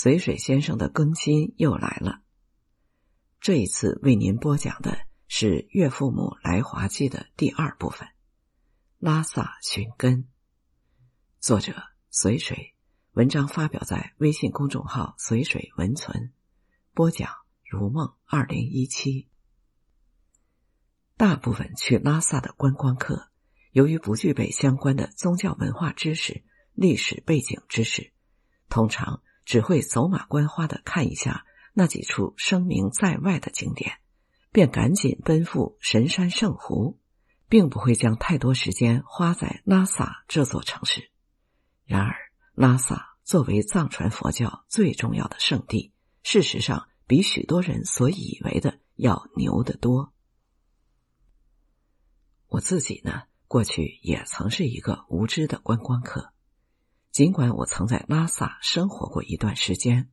[0.00, 2.22] 随水先生的更新又来了。
[3.40, 8.06] 这一次为您播讲的是《岳父母来华记》的第二部分，
[9.00, 10.22] 《拉萨寻根》。
[11.40, 11.74] 作者：
[12.10, 12.76] 随水。
[13.14, 16.32] 文章发表在微信公众号“随水文存”。
[16.94, 17.32] 播讲：
[17.64, 18.14] 如梦。
[18.24, 19.28] 二零一七。
[21.16, 23.30] 大部分去拉萨的观光客，
[23.72, 26.44] 由于不具备相关的宗教文化知识、
[26.74, 28.12] 历史背景知识，
[28.68, 29.24] 通常。
[29.48, 33.98] 只会走马观花的看一下那几处声名在外的景点，
[34.52, 36.98] 便赶紧奔赴神山圣湖，
[37.48, 41.10] 并不会将太多时间花在拉萨这座城市。
[41.86, 42.14] 然而，
[42.52, 50.12] 拉萨作为藏传佛教最重要的圣地，事实上比许多人所以为的要牛得多。
[52.48, 56.34] 我自己呢，过去也曾是一个无知的观光客。
[57.18, 60.08] 尽管我曾在拉萨生活过一段时间，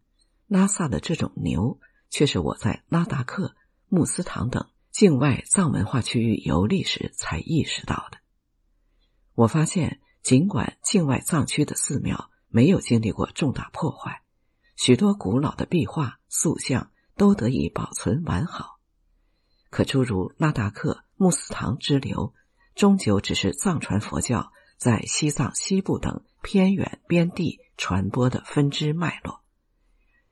[0.48, 3.56] 拉萨的这种牛却是我在拉达克、
[3.90, 8.18] 穆斯唐等境外藏文化区域游历时才意识到的。
[9.36, 14.24] 我发现，尽管境外藏区的寺庙没有经历过重大破坏，
[14.76, 18.80] 许多古老的壁画、塑像都得以保存完好，
[19.70, 22.34] 可诸如拉达克、穆斯唐支流，
[22.74, 26.26] 终究只是藏传佛教在西藏西部等。
[26.46, 29.42] 偏远边地传播的分支脉络，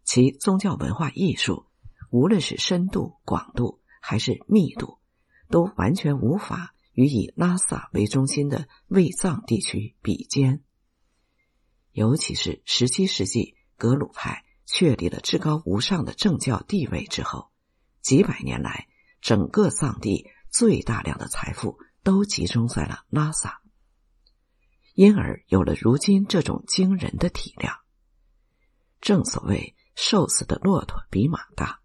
[0.03, 1.65] 其宗教文化艺术，
[2.11, 4.99] 无论是深度、广度还是密度，
[5.49, 10.61] 都完全无法与以拉萨为中心的卫藏地区比肩。
[11.93, 17.49] 尤其是十七世纪格鲁派确立了至高无上的政教地位之后，
[18.03, 18.87] 几百年来，
[19.19, 23.62] 整个藏地最大量的财富都集中在了拉萨。
[24.93, 27.75] 因而有了如今这种惊人的体量。
[29.01, 31.81] 正所谓“瘦死的骆驼比马大”，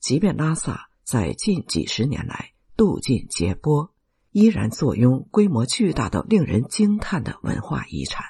[0.00, 3.94] 即便拉萨在近几十年来渡尽劫波，
[4.30, 8.24] 依然坐拥规模巨大的、令人惊叹的文化遗产。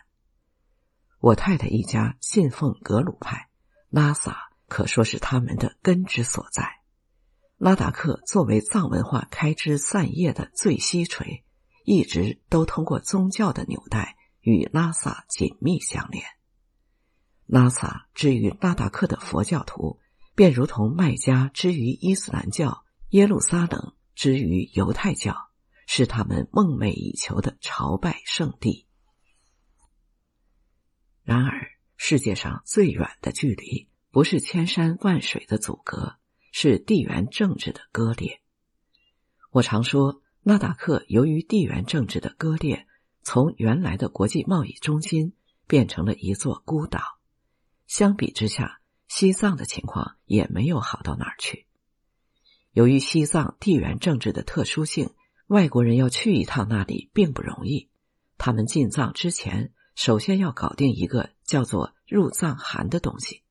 [1.20, 3.48] 我太太一家信奉格鲁派，
[3.88, 6.80] 拉萨可说是他们的根之所在。
[7.56, 11.44] 拉达克作为藏文化开枝散叶的最西陲。
[11.84, 16.24] 一直都通过宗教的纽带与拉萨紧密相连。
[17.46, 20.00] 拉萨之于拉达克的佛教徒，
[20.34, 25.50] 便如同麦加之于伊斯兰教、耶路撒冷之于犹太教，
[25.86, 28.86] 是他们梦寐以求的朝拜圣地。
[31.22, 36.16] 然而，世界上最远的距离，不是千山万水的阻隔，
[36.52, 38.40] 是地缘政治的割裂。
[39.50, 40.21] 我常说。
[40.42, 42.88] 拉达克由于地缘政治的割裂，
[43.22, 45.34] 从原来的国际贸易中心
[45.68, 47.00] 变成了一座孤岛。
[47.86, 51.66] 相比之下，西藏的情况也没有好到哪儿去。
[52.72, 55.14] 由于西藏地缘政治的特殊性，
[55.46, 57.88] 外国人要去一趟那里并不容易。
[58.36, 63.44] 他们进藏之前，首先要搞定一个叫做入藏函的东西。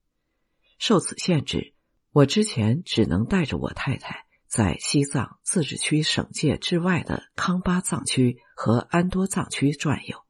[0.78, 1.74] 受此限制，
[2.12, 4.26] 我之前只能带着我太太。
[4.52, 10.26] 在西藏自治区省界之外的康巴藏区和安多藏区转悠，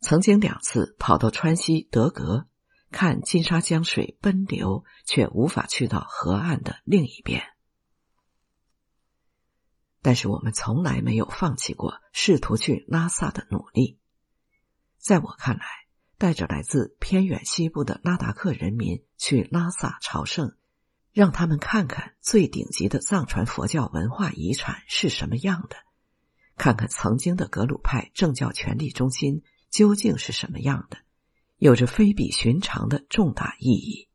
[0.00, 2.46] 曾经两次跑到川西德格
[2.90, 7.42] 看金沙江水奔流，却无法去到河岸的另一边。
[10.02, 13.98] 但是我们从来没有放弃过试图去拉萨的努力。
[14.98, 15.64] 在我看来，
[16.18, 20.54] 带着来自偏远西部的拉达克人民去拉萨朝圣。
[21.18, 25.74] 让他们看看最顶级的藏传佛教文化遗产是什么样的，
[26.56, 30.98] 看看曾经的格鲁派政教权力中心究竟是什么样的，
[31.56, 34.08] 有着非比寻常的重大意义。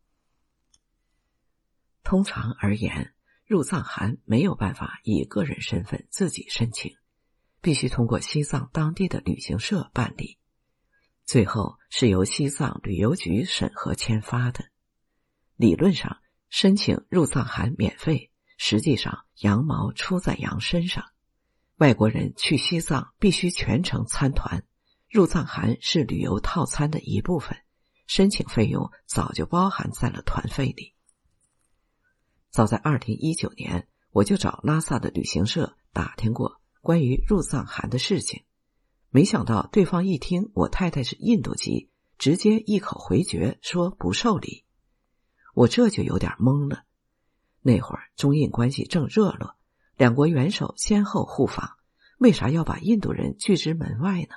[2.05, 3.13] 通常而言，
[3.45, 6.95] 入藏函没有办法以个人身份自己申请，
[7.59, 10.37] 必须通过西藏当地的旅行社办理，
[11.25, 14.69] 最后是由西藏旅游局审核签发的。
[15.57, 16.22] 理论上。
[16.53, 18.29] 申请入藏函免费，
[18.59, 21.03] 实际上羊毛出在羊身上。
[21.77, 24.63] 外国人去西藏必须全程参团，
[25.09, 27.57] 入藏函是旅游套餐的一部分，
[28.05, 30.93] 申请费用早就包含在了团费里。
[32.51, 38.43] 早在二零一九年，我就找拉萨的旅行社打听过关于入藏函的事情，
[39.09, 41.89] 没想到对方一听我太太是印度籍，
[42.19, 44.65] 直接一口回绝，说不受理。
[45.53, 46.83] 我这就有点懵了。
[47.61, 49.55] 那会儿中印关系正热络，
[49.95, 51.77] 两国元首先后互访，
[52.17, 54.35] 为啥要把印度人拒之门外呢？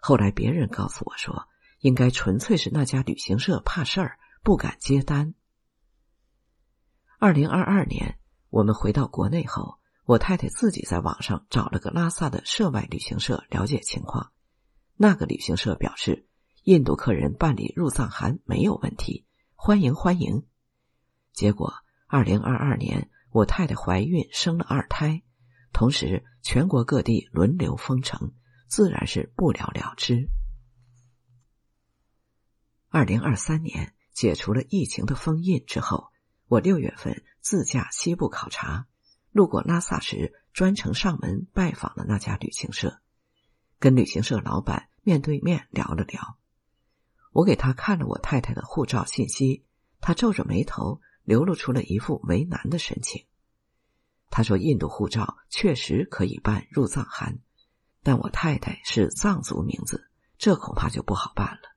[0.00, 1.48] 后来别人告诉我说，
[1.80, 5.34] 应该纯粹是那家旅行社怕事儿，不敢接单。
[7.18, 8.18] 二零二二年，
[8.48, 14.30] 我们回到国内后，我太太自己在网上找了个拉萨的涉外旅行社了解情况。
[14.96, 16.26] 那个旅行社表示，
[16.62, 19.25] 印度客人办理入藏函没有问题，
[19.58, 20.46] 欢迎欢迎。
[21.32, 21.74] 结果，
[22.06, 25.22] 二零二二年，我太太怀孕生了二胎，
[25.72, 28.32] 同时全国各地轮流封城，
[28.68, 30.28] 自然是不了了之。
[32.90, 36.12] 二零二三年解除了疫情的封印之后，
[36.46, 38.86] 我六月份自驾西部考察，
[39.32, 43.00] 路过拉萨时，专程上门拜访了那家旅行社。
[43.78, 46.38] 跟旅行社老板面对面聊了聊，
[47.36, 49.62] 我给他看了我太太的护照信息，
[50.00, 53.26] 他皱着眉头，流露出了一副为难的神情。
[54.30, 57.38] 他说：“印度护照确实可以办入藏函，
[58.02, 61.76] 但我太太是藏族名字，这恐怕就不好办了。”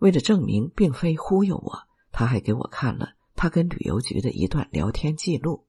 [0.00, 5.66] 为了证明并非忽悠我，他还给我看了他跟旅游局的一段聊天记录。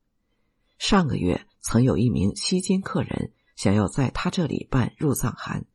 [0.77, 3.33] 上个月曾有一名西金客人。
[3.55, 5.65] 想要在他这里办入藏函，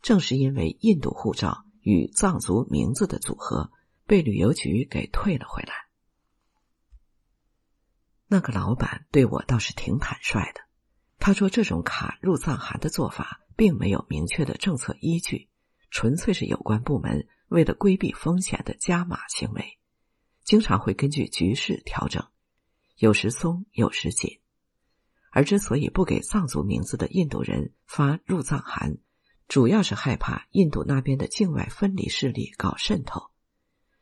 [0.00, 3.70] 正是因为印度护照与藏族名字的组合，
[4.08, 5.86] 被旅游局给退了回来。
[8.26, 10.62] 那个老板对我倒是挺坦率的，
[11.20, 15.48] 他说这种卡入藏函的做法并没有明确的政策依据，
[15.88, 19.78] 纯粹是有关部门为了规避风险的加码行为，
[20.42, 22.26] 经常会根据局势调整，
[22.96, 24.40] 有时松，有时紧。
[25.30, 28.98] 而之所以不给藏族名字的印度人发入藏函，
[29.48, 33.30] 主要是害怕印度那边的境外分离势力搞渗透。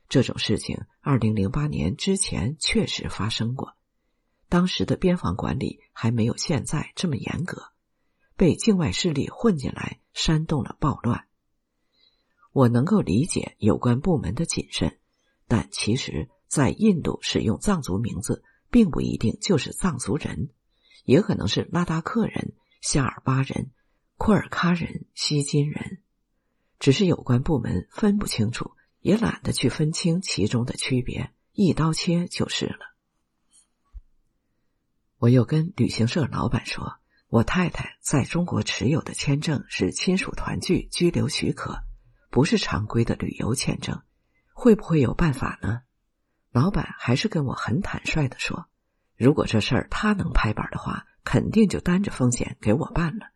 [0.08, 3.75] 这种事情，二零零八年之前确实发生过，
[4.49, 7.62] 当时的边防管理还没有现在这么严格，
[8.37, 11.26] 被境外势力混进来煽动了暴乱。
[12.52, 14.99] 我能够理解有关部门的谨慎，
[15.49, 20.50] 但其实，在印度使用藏族名字，并不一定就是藏族人。
[21.05, 23.73] 也可能是拉达克人、夏尔巴人、
[24.16, 25.99] 库尔喀人、锡金人，
[26.78, 32.94] 只是有关部门分不清楚，也懒得去分清其中的区别，一刀切就是了。
[35.19, 41.82] 我又跟旅行社老板说，我太太在中国持有的签证是亲属团聚居留许可，
[42.31, 44.02] 不是常规的旅游签证，
[44.52, 45.82] 会不会有办法呢？
[46.52, 48.69] 老板还是跟我很坦率的说。
[49.16, 53.33] 如果这事儿他能拍板的话，肯定就担着风险给我办了。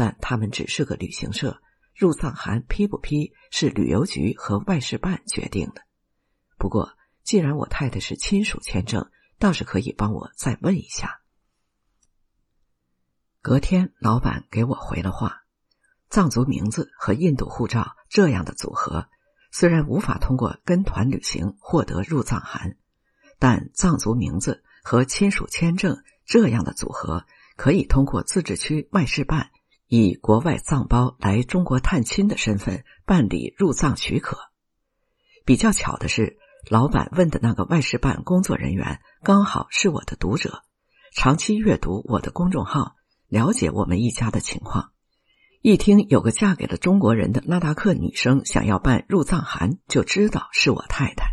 [0.00, 1.60] 但他们只是个旅行社，
[1.94, 5.82] 入藏函批不批是旅游局和外事办决定的。
[6.56, 11.20] 不过，既然我太太是亲属签证，倒是可以帮我再问一下。
[13.42, 15.42] 隔天，老板给我回了话：
[16.08, 19.10] 藏族名字和印度护照这样的组合，
[19.52, 22.78] 虽然无法通过跟团旅行获得入藏函，
[23.38, 24.64] 但藏族名字。
[24.82, 27.26] 和亲属签证这样的组合，
[27.58, 29.50] 可以通过自治区外事办
[29.92, 34.38] 以国外藏胞来中国探亲的身份办理入藏许可。
[35.44, 36.38] 比较巧的是，
[36.70, 40.62] 老板问的那个外事办工作人员刚好是我的读者，
[41.12, 42.92] 长期阅读我的公众号，
[43.26, 44.92] 了解我们一家的情况。
[45.60, 51.30] 一听有个嫁给了中国人的拉达克女生想要办入藏函，就知道是我太太。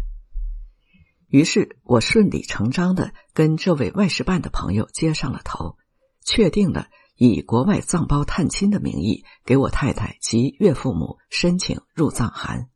[1.28, 5.78] 于是我顺理成章的跟这位外事办的朋友接上了头，
[6.26, 12.70] 确定了以国外藏胞探亲的名义给我太太及岳父母申请入藏函。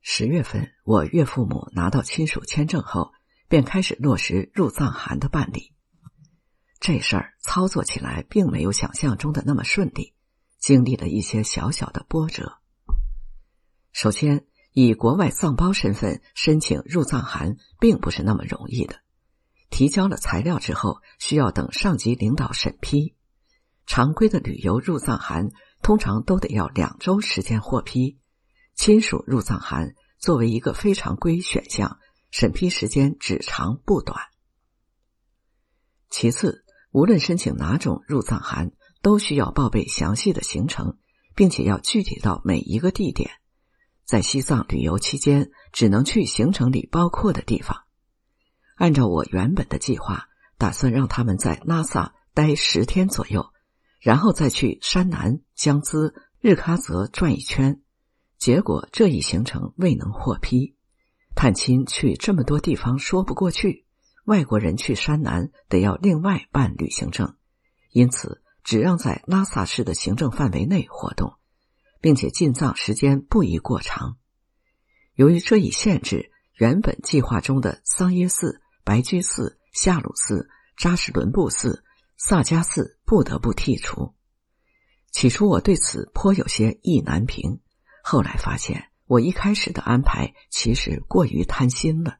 [0.00, 3.12] 十月份，我岳父母拿到亲属签证后，
[3.48, 5.74] 便开始落实入藏函的办理。
[6.80, 10.14] 这事儿操作起来并没有想象中的那么顺利，
[10.58, 12.58] 经历了一些小小的波折。
[13.92, 14.46] 首先。
[14.78, 19.00] 以国外藏胞身份申请入藏函并不是那么容易的，
[19.70, 23.14] 提交了材料之后，需要等上级领导审批。
[23.86, 28.18] 常规的旅游入藏函通常都得要两周时间获批，
[28.74, 31.98] 亲属入藏函作为一个非常规选项，
[32.30, 34.18] 审批时间只长不短。
[36.10, 40.98] 其次，无论申请哪种入藏函，都需要报备详细的行程，
[41.36, 43.30] 并且要具体到每一个地点。
[44.04, 47.85] 在西藏旅游期间，只能去行程里包括的地方。
[48.76, 53.52] 按照我原本的计划，打算让他们在拉萨待十天左右，
[54.00, 57.82] 然后再去山南、江孜、日喀则转一圈。
[58.38, 60.76] 结果这一行程未能获批。
[61.34, 63.84] 探亲去这么多地方说不过去，
[64.24, 67.34] 外国人去山南得要另外办旅行证，
[67.90, 71.34] 因此只让在拉萨市的行政范围内活动。
[72.06, 74.16] 并且进藏时间不宜过长。
[75.14, 81.82] 由于这一限制，原本计划中的桑耶寺、白居寺、夏鲁寺、扎什伦布寺、
[82.16, 84.14] 萨迦寺不得不剔除。
[85.10, 87.58] 起初我对此颇有些意难平，
[88.04, 92.18] 后来发现我一开始的安排其实过于贪心了，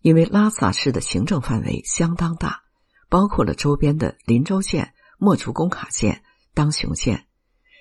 [0.00, 2.62] 因为拉萨市的行政范围相当大，
[3.10, 6.22] 包括了周边的林州县、莫楚公卡县、
[6.54, 7.26] 当雄县，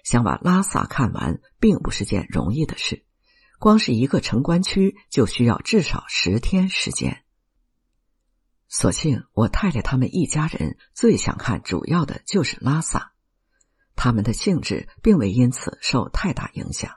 [0.03, 3.06] 想把拉萨看完并不是件容易的事。
[3.60, 7.24] 光是一个城关区就需要至少十天时间。
[8.70, 13.14] 所幸我太太他们一家人最想看，主要的就是拉萨，
[13.96, 16.96] 他们的兴致并未因此受太大影响。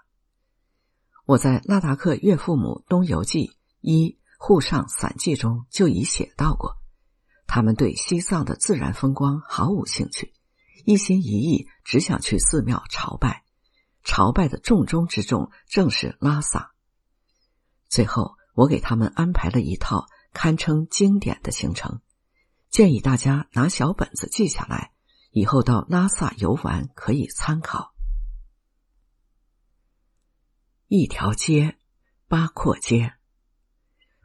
[1.27, 6.77] 我在《拉达克岳父母东游记一沪上散记》中就已写到过，
[7.47, 10.33] 他们对西藏的自然风光毫无兴趣，
[10.85, 13.45] 一心一意只想去寺庙朝拜。
[14.03, 16.73] 朝拜的重中之重正是拉萨。
[17.89, 22.01] 最后，我给他们安排了一套堪称经典的行程，
[22.71, 24.93] 建议大家拿小本子记下来，
[25.31, 27.93] 以后到拉萨游玩可以参考。
[30.89, 31.77] 一条街，
[32.29, 33.15] 八廓街。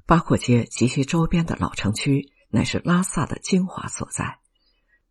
[0.05, 4.39] 八廓街及其周边的老城区乃是拉萨的精华所在。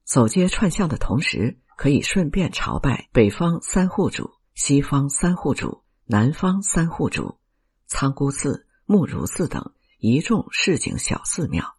[0.04, 4.32] 走街串巷的同时，可以顺便朝拜北方三户主。
[4.54, 7.40] 西方三户主、南方三户主、
[7.88, 9.73] 仓姑寺、木如寺等
[10.06, 11.78] 一众市井小寺庙。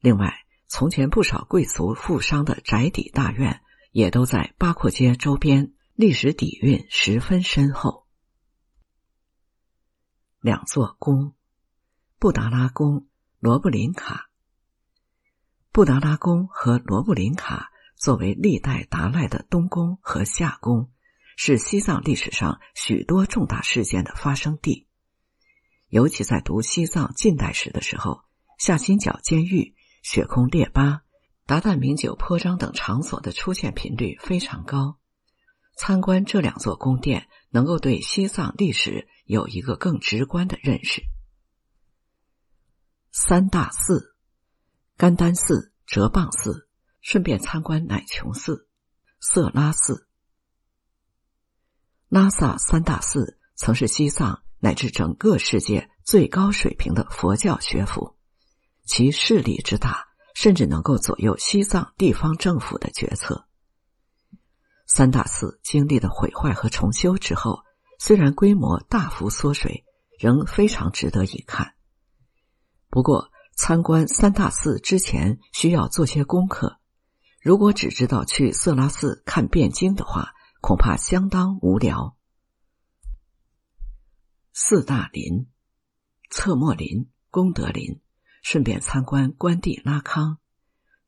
[0.00, 8.08] 另外，从前不少贵族富商的宅邸大院也都在八廓街周边，历史底蕴十分深厚。
[10.40, 11.32] 两座宫：
[12.18, 13.06] 布达拉宫、
[13.38, 14.30] 罗布林卡。
[15.70, 20.90] 布达拉宫和罗布林卡作为历代达赖的东宫和夏宫。
[21.36, 24.87] 是西藏历史上许多重大事件的发生地，
[25.88, 28.22] 尤其在读西藏近代史的时候，
[28.58, 31.02] 下金角监狱、雪空列巴、
[31.46, 34.98] 达旦名酒坡章等场所的出现频率非常高。
[35.76, 41.02] 参观这两座宫殿，能够对西藏历史有一个更直观的认识。
[43.10, 44.14] 三大寺：
[44.96, 46.68] 甘丹寺、哲蚌寺，
[47.00, 48.68] 顺便参观乃琼寺、
[49.20, 50.06] 色拉寺。
[52.08, 58.16] 拉萨三大寺曾是西藏乃至整个世界最高水平的佛教学府，
[58.84, 63.46] 其势力之大，甚至能够左右西藏地方政府的决策。
[64.86, 67.60] 三大寺经历了毁坏和重修之后，
[67.98, 69.84] 虽然规模大幅缩水，
[70.18, 71.74] 仍非常值得一看。
[72.90, 76.78] 不过，参观三大寺之前需要做些功课，
[77.40, 80.32] 如果只知道去色拉寺看辩经的话。
[80.60, 82.16] 恐怕相当无聊。
[84.60, 85.46] 四大林：
[86.30, 88.00] 策莫林、功德林，
[88.42, 90.38] 顺便参观关帝拉康；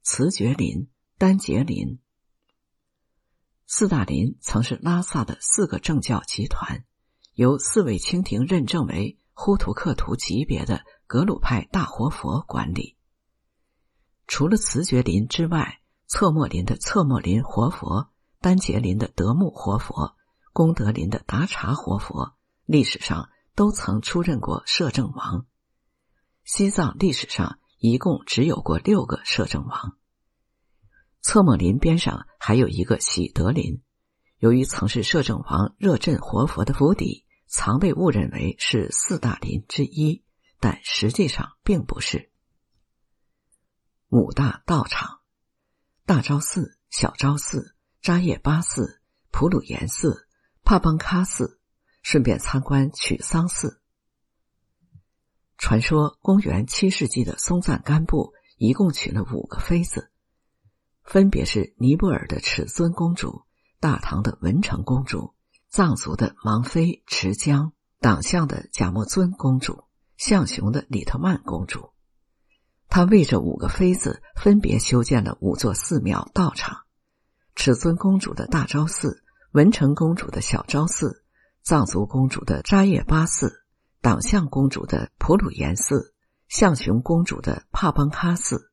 [0.03, 0.89] 慈觉林、
[1.19, 1.99] 丹杰林。
[3.67, 6.85] 四大林曾是拉萨的四个政教集团，
[7.35, 12.97] 由四位清廷认证为呼图克图级别的格鲁派大活佛管理。
[14.29, 18.13] 除了慈觉林之外，策莫林的策莫林活佛。
[18.39, 20.17] 丹杰林的德木活佛、
[20.53, 23.29] 功德林的达察活佛，历史上
[23.61, 25.45] 都曾出任过摄政王。
[26.45, 29.99] 西藏历史上一共只有过六个摄政王。
[31.21, 33.83] 策莫林边上还有一个喜德林，
[34.39, 40.25] 由于曾是摄政王热振活佛的府邸，常被误认为是四大林之一，
[40.59, 42.33] 但实际上并不是。
[44.09, 45.21] 五大道场：
[46.07, 47.77] 大昭寺、小昭寺。
[48.01, 50.27] 扎叶巴寺、普鲁延寺、
[50.65, 51.60] 帕邦喀寺，
[52.03, 53.81] 顺便参观曲桑寺。
[55.59, 60.11] 传说公元七世纪的松赞干布一共娶了五个妃子，
[61.05, 63.43] 分别是尼泊尔的尺尊公主、
[63.79, 65.35] 大唐的文成公主、
[65.69, 69.85] 藏族的芒妃持江、党项的贾莫尊公主、
[70.17, 71.91] 象雄的里特曼公主。
[72.89, 76.87] 他为这五个妃子分别修建了五座寺庙道场。
[77.55, 81.23] 尺尊公主的大昭寺、文成公主的小昭寺、
[81.63, 83.65] 藏族公主的扎叶巴寺、
[84.01, 86.15] 党项公主的普鲁延寺、
[86.49, 88.73] 象雄公主的帕邦喀寺，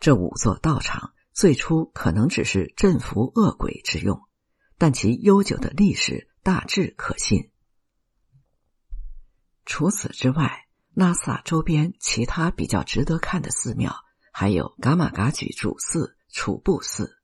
[0.00, 4.22] 这五座道场最初可能只是镇服恶鬼之用，
[4.78, 7.50] 但其悠久的历史大致可信。
[9.66, 13.94] 除此之外，拉萨周边其他比较值得看的寺庙
[14.32, 17.18] 还有噶玛噶举主寺、楚布寺。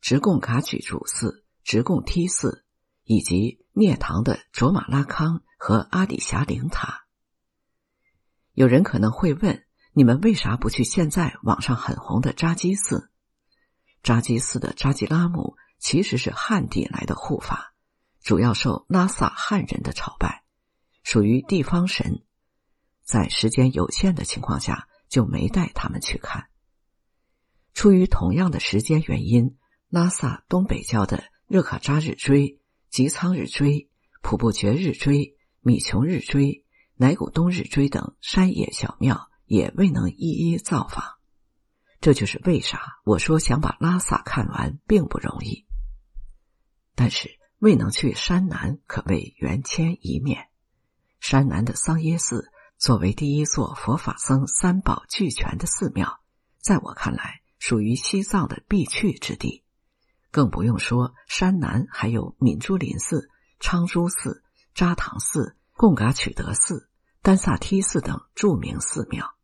[0.00, 2.64] 直贡噶举主寺、直贡梯寺，
[3.04, 7.04] 以及涅唐的卓玛拉康和阿底峡灵塔。
[8.52, 13.08] 有人可能会问：你们为啥不去现在网上很红的扎基寺？
[14.02, 17.72] 扎基寺的扎基拉姆其实是汉地来的护法，
[18.20, 20.42] 主要受拉萨汉人的朝拜，
[21.04, 22.24] 属于地方神。
[23.04, 26.48] 在时间有限的情况下，就没带他们去看。
[27.74, 29.56] 出于同样的时间原因，
[29.88, 33.88] 拉萨东北郊的热卡扎日追、吉仓日追、
[34.22, 36.64] 普布觉日追、米琼日追、
[36.94, 41.04] 乃古东日追等山野小庙也未能一一造访。
[42.00, 45.66] 这就是为啥我说想把拉萨看完并不容易。
[46.94, 50.48] 但是未能去山南，可谓缘牵一面。
[51.20, 56.20] 山南的桑耶寺作为第一座佛法僧三宝俱全的寺庙，
[56.60, 59.64] 在我看来属于西藏的必去之地。
[60.30, 63.28] 更不用说山南还有敏珠林寺、
[63.60, 64.42] 昌珠寺、
[64.74, 66.88] 扎堂寺、贡嘎曲德寺、
[67.22, 69.34] 丹萨梯寺等著名寺庙。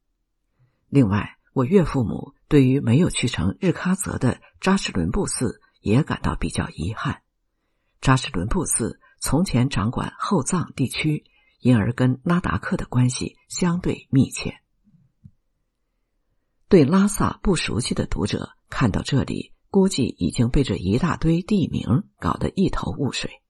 [0.89, 2.35] 另外，我岳父母。
[2.47, 7.23] 对于没有去成日喀则的扎什伦布寺，也感到比较遗憾。
[8.01, 11.25] 扎什伦布寺从前掌管后藏地区，
[11.59, 14.61] 因而跟拉达克的关系相对密切。
[16.69, 23.43] 对拉萨不熟悉的读者看到这里，估计已经被这一大堆地名搞得一头雾水。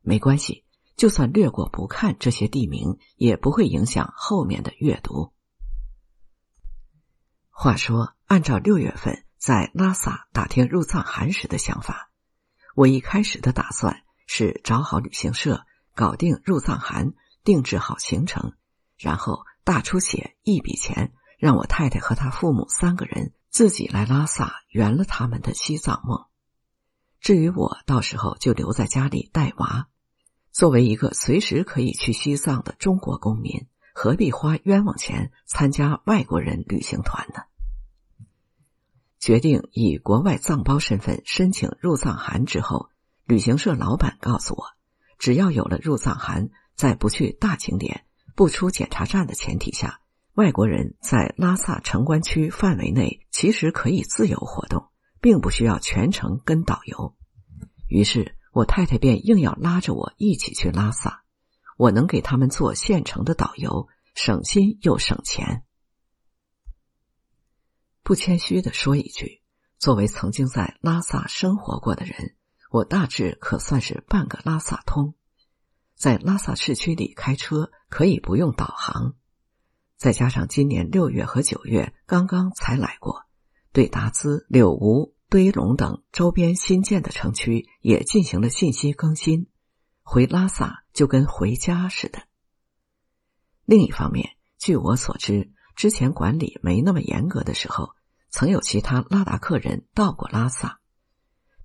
[0.00, 0.64] 没关系，
[0.96, 5.34] 就算略过不看这些地名，也不会影响后面的阅读。
[7.50, 8.14] 话说。
[8.24, 12.10] 按照六月份在拉萨打听入藏函时的想法，
[12.74, 15.64] 我一开始的打算是找好旅行社，
[15.94, 17.12] 搞定入藏函，
[17.44, 18.54] 定制好行程，
[18.96, 26.26] 然后大出血一笔钱，让我太太和她父母三个人自己来拉萨圆了他们的西藏梦。
[27.20, 29.88] 至于我，到时候就留在家里带娃。
[30.52, 37.44] 作为一个随时可以去西藏的中国公民，何必花冤枉钱参加外国人旅行团呢？
[39.18, 42.90] 决定以国外藏包身份申请入藏函之后，
[43.24, 44.66] 旅行社老板告诉我，
[45.18, 50.02] 只要有了入藏函，在不去大景点、不出检查站的前提下，
[50.36, 54.90] 外国人在拉萨城关区范围内其实可以自由活动，
[55.22, 57.16] 并不需要全程跟导游。
[57.88, 61.24] 于是，我太太便硬要拉着我一起去拉萨，
[61.78, 65.64] 我能给他们做现成的导游，省心又省钱。
[68.02, 69.40] 不谦虚的说一句，
[69.78, 72.36] 作为曾经在拉萨生活过的人，
[72.70, 75.14] 我大致可算是半个拉萨通。
[75.94, 79.14] 在拉萨市区里开车可以不用导航，
[79.96, 83.24] 再加上今年六月和九月刚刚才来过，
[83.72, 89.48] 对达孜、柳吴、堆龙等周边新建的城区也进行了信息更新，
[90.02, 92.22] 回拉萨就跟回家似的。
[93.64, 97.94] 另一方面，据我所知，之前管理没那么严格的时候。
[98.28, 100.80] 曾有其他拉达克人到过拉萨，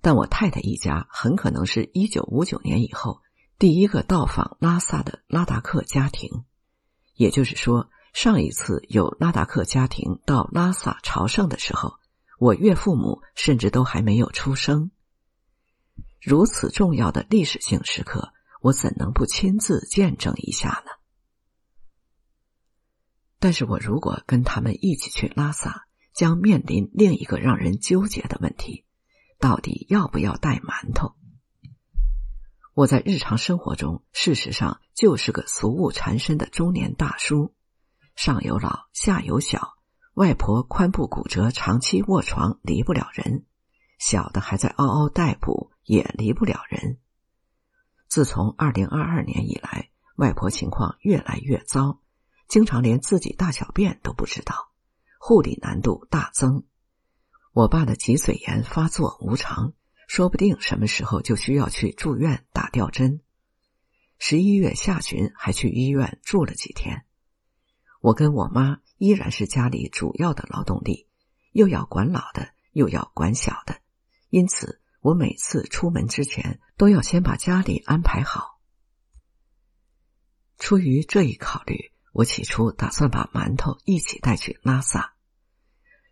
[0.00, 3.20] 但我太太一家很可能是一九五九年以后
[3.58, 6.44] 第一个到访拉萨的拉达克家庭。
[7.14, 11.94] 也就是说，上一次有拉达克家庭到拉萨朝圣的时候，
[12.38, 14.90] 我岳父母甚至都还没有出生。
[16.20, 20.92] 如此重要的历史性时刻，我怎能不亲自见证一下呢？
[23.40, 28.84] 但是我如果跟他们一起去拉萨，将面临另一个让人纠结的问题：
[29.40, 31.14] 到底要不要带馒头？
[32.74, 37.52] 我在日常生活中，事实上就是个俗物缠身的中年大叔，
[38.14, 39.74] 上有老，下有小，
[40.14, 43.44] 外婆髋部骨折，长期卧床，离不了人；
[43.98, 46.98] 小的还在嗷嗷待哺，也离不了人。
[48.08, 52.00] 自从二零二二年以来，外婆情况越来越糟，
[52.46, 54.70] 经常连自己大小便都不知道。
[55.18, 56.64] 护理难度大增，
[57.52, 59.72] 我爸的脊髓炎发作无常，
[60.06, 63.20] 说不定什么时候就需要去住院打吊针。
[64.18, 67.04] 十一月下旬还去医院住了几天。
[68.02, 71.06] 我跟我妈依然是家里主要的劳动力，
[71.52, 73.76] 又要管老的，又要管小的，
[74.28, 78.58] 因此我每次出门之前都要先把家里安排好。
[80.58, 85.14] 出于这一考虑，我起初打算把馒头一起带去拉萨。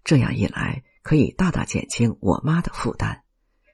[0.05, 3.23] 这样一来，可以大大减轻我妈的负担，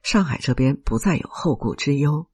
[0.01, 2.29] 上海这边不再有后顾之忧；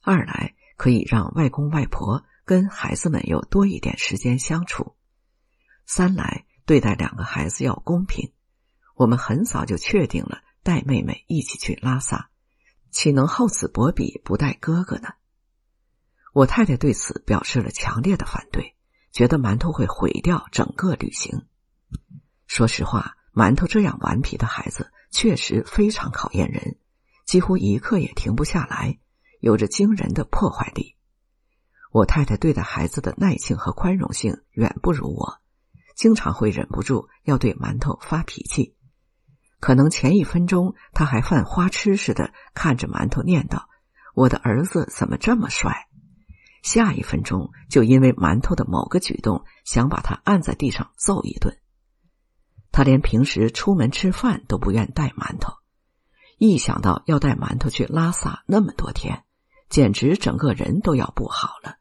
[0.00, 4.96] 二来可以让外公外婆跟孩子们有多一点时间相处；
[5.84, 8.32] 三来对待两个孩子要公平。
[8.94, 12.30] 我们很早就确定了带妹妹一起去拉萨，
[12.90, 15.08] 岂能厚此薄彼不带哥哥呢？
[16.32, 18.74] 我太太对此表示了强烈的反对，
[19.10, 21.46] 觉得馒头会毁掉整个旅行。
[22.46, 26.78] 说实话，馒头这样顽皮的孩子确实非常考验人，
[27.26, 28.98] 几乎一刻也停不下来，
[29.40, 30.96] 有着惊人的破坏力。
[31.90, 35.41] 我太太对待孩子的耐性和宽容性远不如我，
[35.94, 38.76] 经常会忍不住要对馒头发脾气。
[39.60, 43.64] 可能前一分钟他还犯花痴似的看着馒头念叨
[44.14, 45.86] ：“我的儿子怎么这么帅？”
[46.62, 51.58] 下一分钟就因为馒头的某个举动想把他按在地上揍一顿。
[52.70, 55.54] 他连平时出门吃饭都不愿带馒头，
[56.38, 59.24] 一想到要带馒头去拉萨那么多天，
[59.68, 61.76] 简直整个人都要不好了。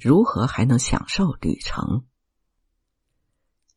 [0.00, 2.04] 如何还能享受旅程？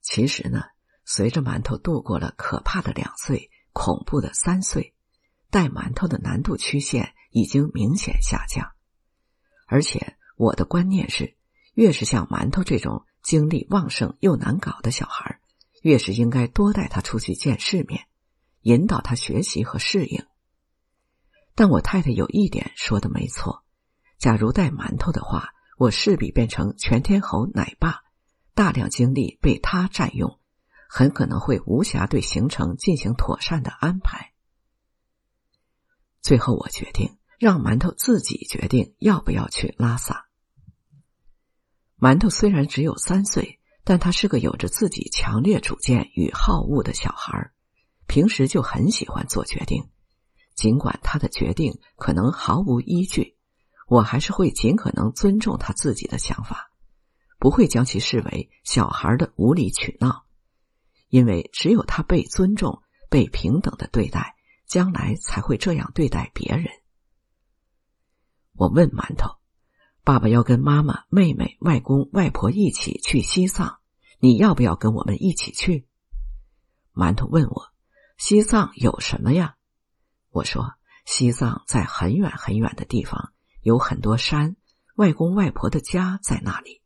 [0.02, 0.64] 其实呢，
[1.06, 4.94] 随着馒头度过了可怕的两岁、恐怖的三岁，
[5.50, 8.72] 带馒头的难度曲线已经明显下降。
[9.68, 11.36] 而且我的观念是，
[11.74, 15.40] 越是像馒头这种精力旺盛又难搞的小孩，
[15.82, 18.08] 越是应该多带他出去见世面，
[18.62, 20.26] 引导他学习和适应。
[21.56, 23.64] 但我太太有一点说的没错：
[24.18, 25.54] 假如带馒头的话。
[25.78, 28.04] 我势必变成全天候奶爸，
[28.62, 30.40] 大量精力被他占用，
[30.88, 34.34] 很可能会无暇对行程进行妥善的安排。
[36.22, 40.28] 最后，我决定让馒头自己决定要不要去拉萨。
[41.98, 47.52] 馒头虽然只有三岁，但他是个有着自己强烈主见与好恶的小孩，
[48.06, 49.90] 平时就很喜欢做决定，
[50.54, 53.40] 尽管他的决定可能毫无依据。
[53.88, 56.71] 我还是会尽可能尊重他自己的想法，
[57.42, 60.26] 不会将其视为小孩的无理取闹，
[61.10, 64.36] 因为只有他被尊重、被平等的对待，
[64.68, 66.68] 将来才会这样对待别人。
[68.54, 69.38] 我问馒头
[70.06, 73.80] ：“爸爸要跟妈妈、妹妹、外公、外婆一起去西藏，
[74.20, 75.88] 你要不要跟我们一起去？”
[76.94, 77.70] 馒头问我
[78.20, 79.56] ：“西藏有什么呀？”
[80.30, 80.76] 我说
[81.08, 84.56] ：“西藏在很远很远的地方。”有很多山，
[84.96, 86.81] 外公外婆的家在那里。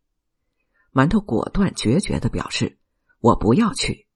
[0.96, 2.80] 馒头果断决绝的表示
[3.20, 4.08] ：“我不要去。”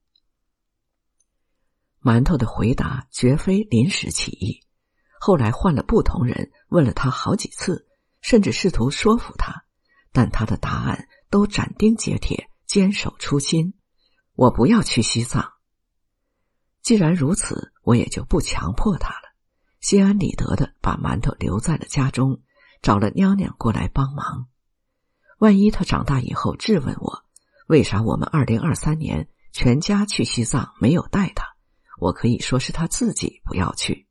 [2.00, 4.62] 馒头的回答绝非临时起意，
[5.20, 7.86] 后来换了不同人问了他好几次，
[8.22, 9.66] 甚至试图说服他，
[10.10, 13.74] 但他的答案都斩钉截铁，坚守初心
[14.32, 15.52] ：“我不要去西藏。”
[16.80, 19.34] 既然如此，我也就不强迫他了，
[19.80, 22.40] 心安理得的把馒头留在了家中。
[22.80, 24.48] 找了娘娘过来帮忙，
[25.40, 27.24] 万一他长大以后质问我，
[27.66, 31.56] 为啥我们二零二三年全家去西藏没有带他，
[31.98, 34.06] 我可以说是他自己不要去。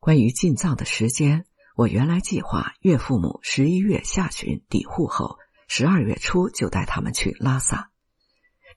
[0.00, 1.44] 关于进藏的时间，
[1.76, 5.36] 我原来计划岳父母十一月下旬抵沪后，
[5.68, 7.90] 十二月初就带他们去拉萨，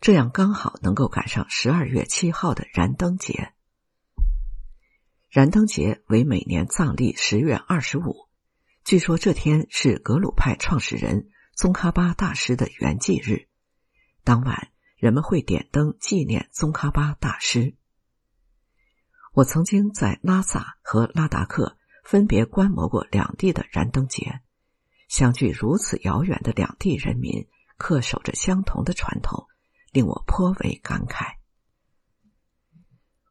[0.01, 3.53] 这样刚好能够赶上十二月七号的燃灯节。
[5.29, 8.24] 燃灯节为每年藏历十月二十五，
[8.85, 13.47] 据说这天是格鲁派创始人宗喀巴大师的圆寂日。
[14.23, 17.75] 当晚，人们会点灯纪念宗喀巴大师。
[19.33, 24.41] 我曾经在拉萨和拉达克分别观摩过两地的燃灯节，
[25.07, 27.47] 相距如此遥远的两地人民
[27.79, 29.47] 恪守着相同的传统，
[29.93, 31.37] 令我颇为感慨。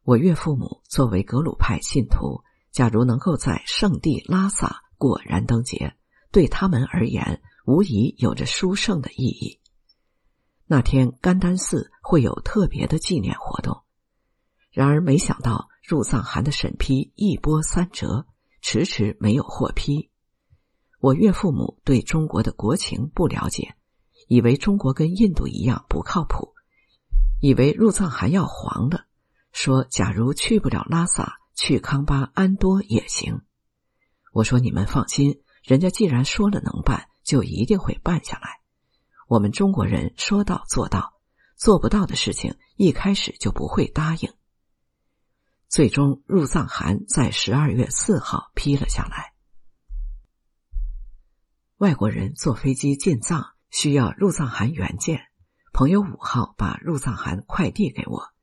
[0.03, 5.95] 我岳父母作为格鲁派信徒，假如能够在圣地拉萨过燃灯节，
[6.31, 9.59] 对他们而言无疑有着殊胜的意义。
[10.65, 13.83] 那天甘丹寺会有特别的纪念活动。
[14.71, 18.25] 然而，没想到入藏函的审批一波三折，
[18.61, 20.09] 迟迟没有获批。
[20.99, 23.75] 我岳父母对中国的国情不了解，
[24.27, 26.53] 以为中国跟印度一样不靠谱，
[27.39, 29.05] 以为入藏函要黄了。
[29.51, 33.41] 说：“假如去不了拉萨，去康巴安多也行。”
[34.35, 38.59] 我说：“你们放心，人家既然说了能办，就一定会办下来。
[39.29, 41.13] 我们中国人说到做到，
[41.55, 44.33] 做不到的事情一开始就不会答应。”
[45.71, 49.31] 最终，入藏函在十二月四号批了下来。
[51.77, 55.21] 外国人坐飞机进藏需要入藏函原件，
[55.71, 58.33] 朋友五号把入藏函快递给我。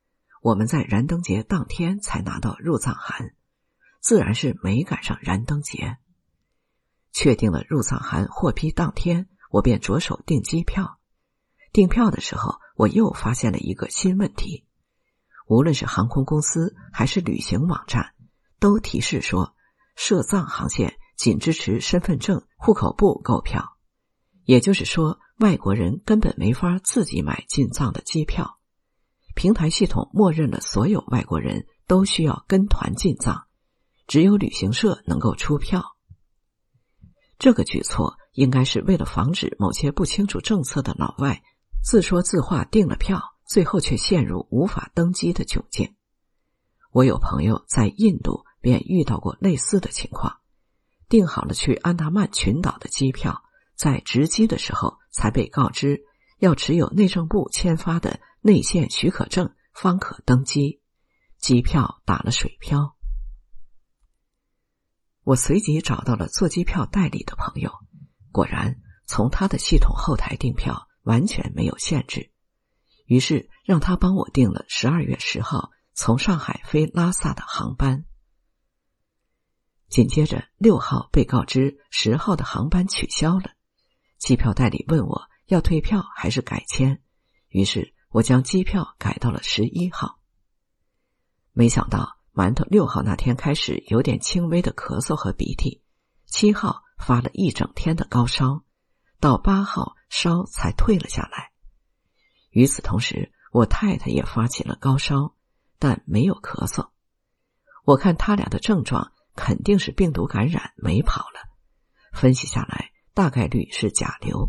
[0.40, 3.34] 我们在燃灯节当天才拿到入藏函，
[4.02, 5.96] 自然是没赶上燃灯节。
[7.12, 10.98] 确定了入藏函获批当天，我便着手订机票。
[11.72, 14.66] 订票的时候，我又发现了一个新问题：
[15.46, 18.12] 无论是航空公司还是旅行网站，
[18.58, 19.54] 都提示说，
[19.94, 23.76] 涉藏航线仅支持身份证、户口簿购票。
[24.44, 28.58] 也就是说，外国人根本没法自己买进藏的机票，
[29.36, 33.46] 平台系统默认了所有外国人都需要跟团进藏，
[34.12, 35.96] 只有旅行社能够出票。
[37.38, 41.42] 这个举措应该是为了防止某些不清楚政策的老外
[41.82, 45.94] 自说自话订了票，最后却陷入无法登机的窘境。
[46.90, 50.40] 我有朋友在印度便遇到过类似的情况，
[51.08, 53.42] 订好了去安达曼群岛的机票，
[53.74, 56.02] 在值机的时候才被告知
[56.38, 60.82] 要持有内政部签发的内线许可证方可登机，
[61.38, 62.94] 机票打了水漂。
[65.24, 67.72] 我随即找到了做机票代理的朋友，
[68.30, 72.30] 果然从他的系统后台订票完全没有限制，
[73.06, 75.70] 于是让他帮我订了十二月十号。
[75.94, 78.06] 从上海飞拉萨的航班，
[79.90, 83.52] 紧接着六号被告知十号的航班取消了，
[84.16, 87.02] 机票代理问我要退票还是改签，
[87.48, 90.18] 于是我将机票改到了十一号。
[91.52, 95.82] 没想到馒头六号那天开始有点轻微的咳嗽和鼻涕，
[96.26, 98.62] 七号发了一整天的高烧，
[99.20, 101.52] 到八号烧才退了下来。
[102.50, 105.34] 与此同时，我太太也发起了高烧。
[105.78, 106.90] 但没有咳嗽，
[107.84, 111.40] 我看他俩的症状肯定是病毒感染没跑了。
[112.12, 114.48] 分析下来，大概率是甲流，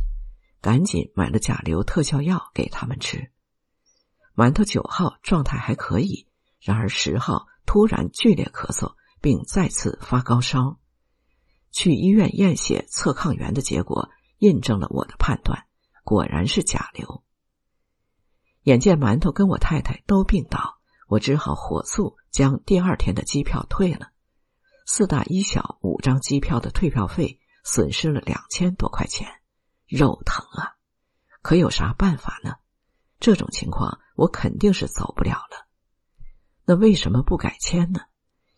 [0.61, 3.31] 赶紧买了甲流特效药给他们吃。
[4.35, 6.27] 馒头九号状态还可以，
[6.59, 10.79] 然而十号突然剧烈咳嗽，并再次发高烧。
[11.71, 15.65] 去医院验血测抗原的结果印证了我的判断，
[16.03, 17.23] 果然是甲流。
[18.63, 20.79] 眼见馒头跟我太太都病倒。
[21.09, 24.07] 我只好火速将第二天的机票退了，
[24.87, 29.27] 四大一小五张机票的退票费损失了两千多块钱，
[29.85, 30.73] 肉疼啊！
[31.43, 32.55] 可有啥办法呢？
[33.19, 35.67] 这种情况我肯定是走不了了。
[36.65, 38.01] 那为什么不改签呢？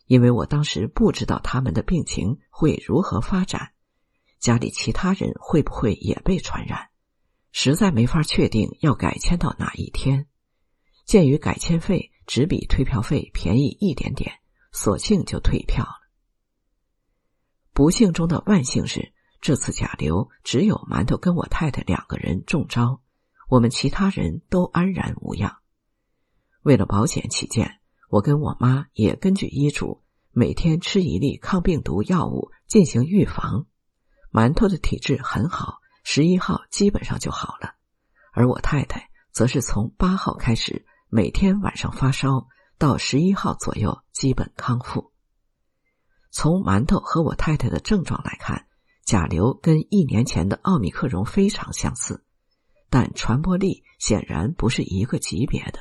[0.05, 3.71] 因为我当时不知道他们的病情会如何发展，
[4.39, 6.89] 家里其他人会不会也被传染，
[7.51, 10.27] 实在没法确定要改签到哪一天。
[11.05, 12.11] 鉴于改签费。
[12.27, 14.39] 只比退票费便宜一点点，
[14.71, 16.09] 索性就退票了。
[17.71, 22.99] 不幸中的万幸是，这次甲流只有馒头跟我太太两个人中招，
[23.47, 25.57] 我们其他人都安然无恙。
[26.63, 33.65] 为了保险起见，我跟我妈也根据医嘱，每天吃一粒抗病毒药物进行预防。
[34.31, 37.75] 馒头的体质很好，十一号基本上就好了，
[38.33, 40.85] 而我太太则是从八号开始。
[41.07, 45.13] 每天晚上发烧，到十一号左右基本康复。
[46.31, 48.67] 从馒头和我太太的症状来看，
[49.05, 52.25] 甲流跟一年前的奥密克戎非常相似，
[52.89, 55.79] 但传播力显然不是一个级别的。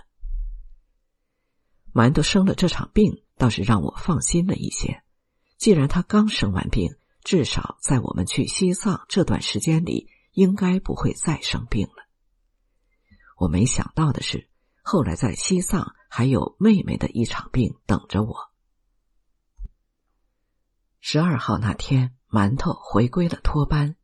[1.94, 5.02] 馒头生了这场病，倒是让我放心了一些。
[5.56, 12.04] 既然他刚生完病，至少在我们去西藏这段时间里，应该不会再生病了。
[13.38, 14.50] 我没想到的是。
[14.86, 18.36] 后来在西藏还有妹妹的一场病等着我。
[21.00, 23.96] 十二号那天，馒头回归了托班，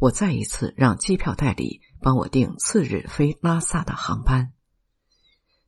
[0.00, 4.52] 我再一次让机票代理帮我订次日飞拉萨的航班。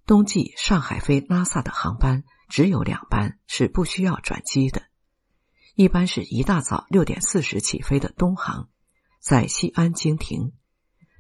[0.09, 4.85] 冬季上海飞拉萨的航班只有两班是不需要转机的，
[5.75, 8.71] 一般是一大早六点四十起飞的东航，
[9.21, 10.53] 在西安经停；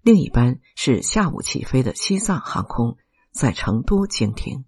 [0.00, 2.96] 另一班是下午起飞的西藏航空。
[3.30, 4.64] 在成都经停，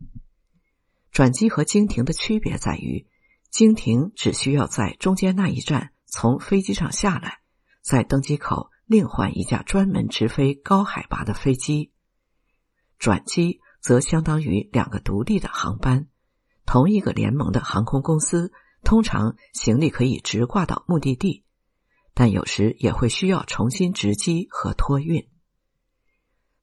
[1.11, 3.09] 转机和经停的区别在于，
[3.50, 7.38] 经停只需要在中间那一站从飞机上下来，
[7.80, 11.90] 在登机口另换一架专门直飞高海拔的飞机；
[12.98, 16.09] 转机则相当于两个独立的航班，
[16.66, 18.53] 同一个联盟的航空公司，
[18.85, 21.45] 通常行李可以直挂到目的地，
[22.14, 25.29] 但有时也会需要重新值机和托运。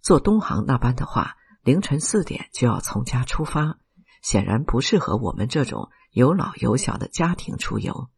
[0.01, 1.36] 坐东航那班的话。
[1.63, 3.77] 凌晨四点就要从家出发，
[4.21, 8.10] 显然不适合我们这种有老有小的家庭出游，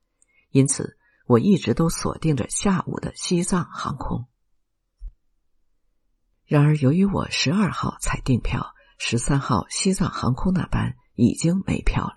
[0.52, 4.28] 因此我一直都锁定着下午的西藏航空。
[6.46, 12.16] 然而，由于我十二号才订票，十三号西藏航空那班已经没票了。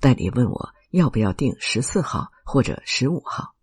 [0.00, 3.54] 代理问我要不要订十四号或者十五号。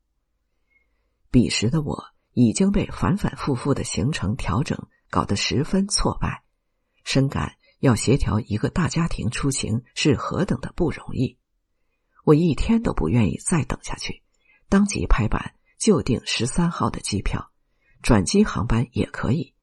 [1.30, 6.44] 彼时的我已经被反反复复的行程调整搞得十分挫败。
[7.04, 11.38] 深感要协调一个大家庭出行是何等的不容易，
[12.24, 14.24] 我一天都不愿意再等下去，
[14.70, 17.52] 当即拍板就订十三号的机票，
[18.02, 19.54] 转机航班也可以，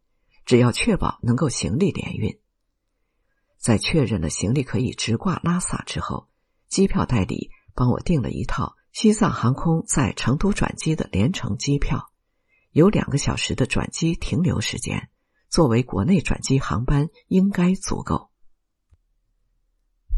[0.45, 2.39] 只要确保能够行李联运。
[3.59, 6.29] 在确认了行李可以直挂拉萨之后，
[6.69, 12.13] 机票代理帮我订了一套西藏航空在成都转机的联程机票，
[12.71, 15.09] 有两个小时的转机停留时间，
[15.49, 18.31] 作为国内转机航班应该足够。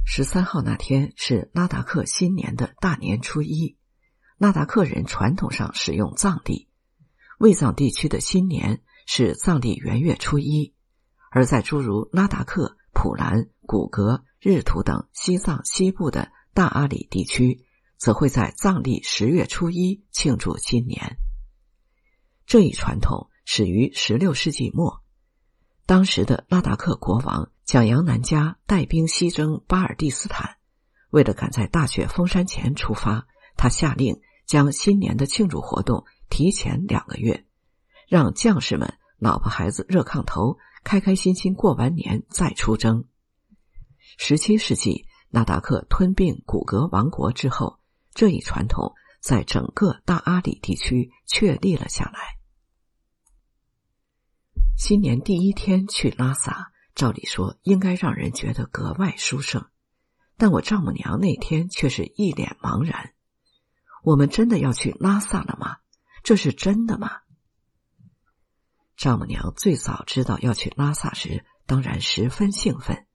[0.05, 3.77] 十三号那天是拉达克新年的大年初一，
[4.37, 6.69] 拉达克人传统上使用藏历，
[7.39, 10.75] 卫藏地区的新年是藏历元月初一，
[11.31, 12.77] 而在诸如拉达克。
[12.93, 17.65] 普兰、古格、日图等西藏西部的大阿里地区，
[17.97, 21.17] 则会在藏历十月初一庆祝新年。
[22.47, 25.03] 这一传统始于十六世纪末，
[25.87, 30.57] 当时的拉达克国王蒋扬南加带兵西征巴尔蒂斯坦，
[31.11, 37.45] 为了赶在大雪封山前出发，他下令将新年的庆祝活动提前两个月，
[38.09, 40.59] 让将士们、老婆孩子热炕头。
[40.89, 43.05] 开开心心过完年再出征。
[44.17, 47.79] 十七世纪，纳达克吞并古格王国之后，
[48.15, 52.39] 这一传统在整个大阿里地区确立了下来。
[54.79, 59.67] 新年第一天去拉萨，照理说应该让人觉得格外殊胜，
[60.39, 63.13] 但我丈母娘那天却是一脸茫然。
[64.03, 65.77] 我们真的要去拉萨了吗？
[66.23, 67.11] 这是真的吗？
[68.99, 73.07] 丈母娘最早知道要去拉萨时，当然十分兴奋。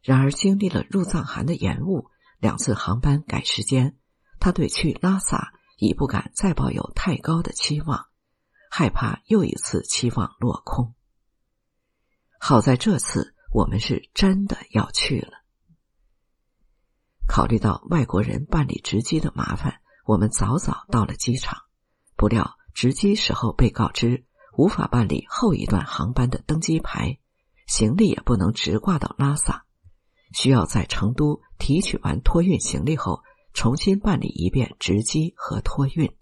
[0.00, 3.98] 然而，经历了入藏函的延误，两次航班改时间，
[4.38, 8.06] 她对去拉萨已不敢再抱有太高的期望，
[8.70, 10.94] 害怕又一次期望落空。
[12.38, 15.42] 好在这次我们是真的要去了。
[17.26, 21.62] 考虑到外国人办理值机的麻烦，我们早早到了机场。
[22.14, 24.24] 不料值机时候被告知。
[24.56, 27.18] 无法办理后一段航班的登机牌，
[27.66, 29.64] 行李也不能直挂到拉萨，
[30.32, 36.14] 需要在成都提取完托运行李后，重新办理一遍值机和托运。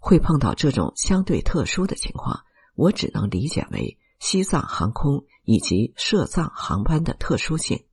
[0.00, 7.84] 会碰到这种相对特殊的情况，我只能理解为西藏航空以及涉藏航班的特殊性。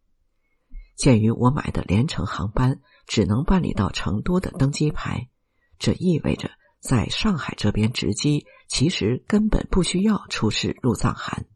[0.95, 5.29] 鉴于我买的联程航班只能办理到成都的登机牌，
[5.77, 6.49] 这意味着。
[6.87, 11.47] 在上海这边值机，其实根本不需要出示入藏函。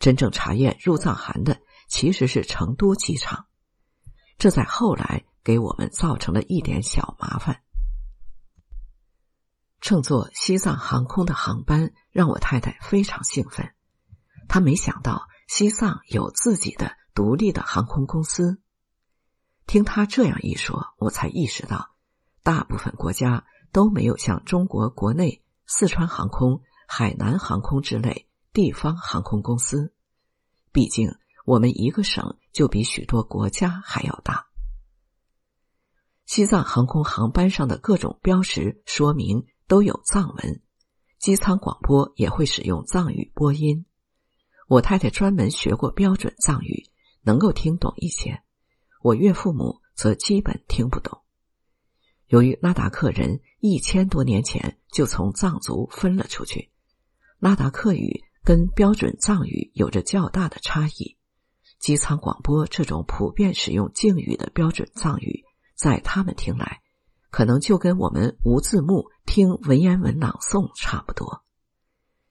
[0.00, 3.46] 真正查验入藏函的其实是成都机场，
[4.38, 7.62] 这在后来给我们造成了一点小麻烦。
[9.80, 13.72] 乘坐西藏航空的航班让我太太非常兴奋，
[14.48, 18.60] 她没想到西藏有自己的独立的航空公司。
[19.66, 21.94] 听她这样一说，我才意识到，
[22.42, 23.46] 大部分国家。
[23.72, 29.92] 都没有像中国国内四川航空、海南航空之类地方航空公司。
[30.72, 34.46] 毕竟我们一个省就比许多国家还要大。
[36.26, 40.62] 西藏航空航班上的各种标识说明都有藏文，
[41.18, 43.84] 机舱广播也会使用藏语播音。
[44.68, 46.86] 我太太专门学过标准藏语，
[47.22, 48.42] 能够听懂一些。
[49.02, 51.20] 我岳父母则基本听不懂。
[52.28, 56.70] 由于拉达克人一千多年前就从藏族分了出去，
[57.38, 61.16] 拉达克语跟标准藏语有着较大的差异。
[61.78, 65.44] 机舱广播这种普遍使用敬语的标准藏语，
[65.74, 66.80] 在他们听来，
[67.30, 71.42] 可能就跟我们无字幕听文言文朗诵差不多。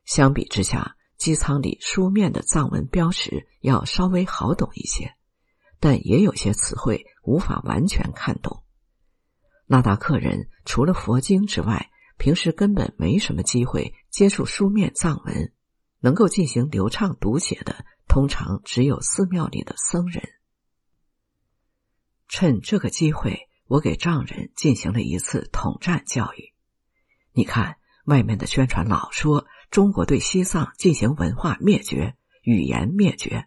[0.06, 5.14] 相比之下，机舱里书面的藏文标识要稍微好懂一些，
[5.80, 8.64] 但也有些词汇无法完全看懂。
[9.72, 15.54] 那达克人除了佛经之外，平时根本没什么机会接触书面藏文，
[16.00, 20.28] 能够进行流畅读写的，通常只有寺庙里的僧人。
[22.28, 26.52] 趁这个机会，我给藏人进行了一次统战教育。
[27.32, 33.46] 你看，外面的宣传老说中国对西藏进行文化灭绝、语言灭绝，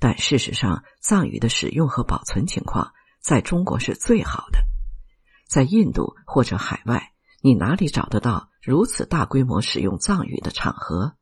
[0.00, 4.71] 但事实上，藏语的使用和保存情况在中国是最好的。
[5.52, 11.18] 在印度或者海外，你哪里找得到如此大规模使用藏语的场合？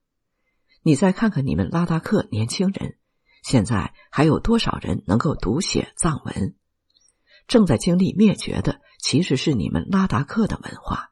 [0.82, 2.96] 你再看看你们拉达克年轻人，
[3.42, 6.54] 现在还有多少人能够读写藏文？
[7.48, 11.10] 正在经历灭绝的，其实是你们拉达克的文化。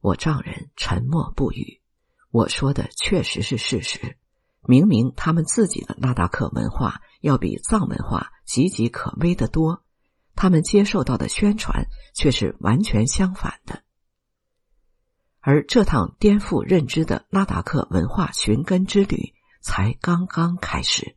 [0.00, 1.80] 我丈人沉默不语。
[2.32, 4.18] 我说的确实是事实。
[4.62, 9.84] 明明他们自己的拉达克文化要比藏文化岌岌可危的多。
[10.40, 13.82] 他们接受到的宣传却是完全相反的。
[15.40, 21.16] 而这趟颠覆认知的拉达克文化寻根之旅才刚刚开始。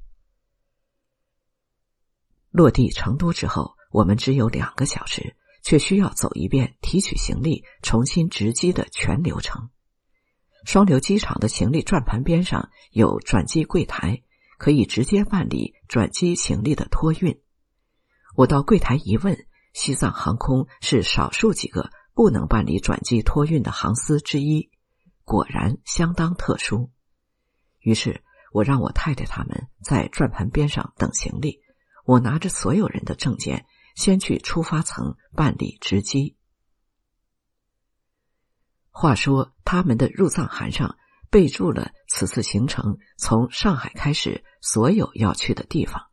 [2.50, 9.70] 落地成都之后，我们只有两个小时，却需要走一遍提取行李、重新值机的全流程。
[10.66, 14.24] 双流机场的行李转盘边上有转机柜台，
[14.58, 17.40] 可以直接办理转机行李的托运。
[18.36, 19.38] 我到柜台一问，
[19.74, 24.70] 西藏航空是少数几个不能办理转机托运的航司之一，
[25.24, 26.92] 果然相当特殊。
[27.80, 31.60] 于是我让我太太他们在转盘边上等行李。
[32.06, 33.66] 我拿着所有人的证件，
[33.96, 36.36] 先去出发层办理值机。
[38.90, 40.98] 话说，他们的入藏函上
[41.30, 46.08] 备注了此次行程从上海开始所有要去的地方。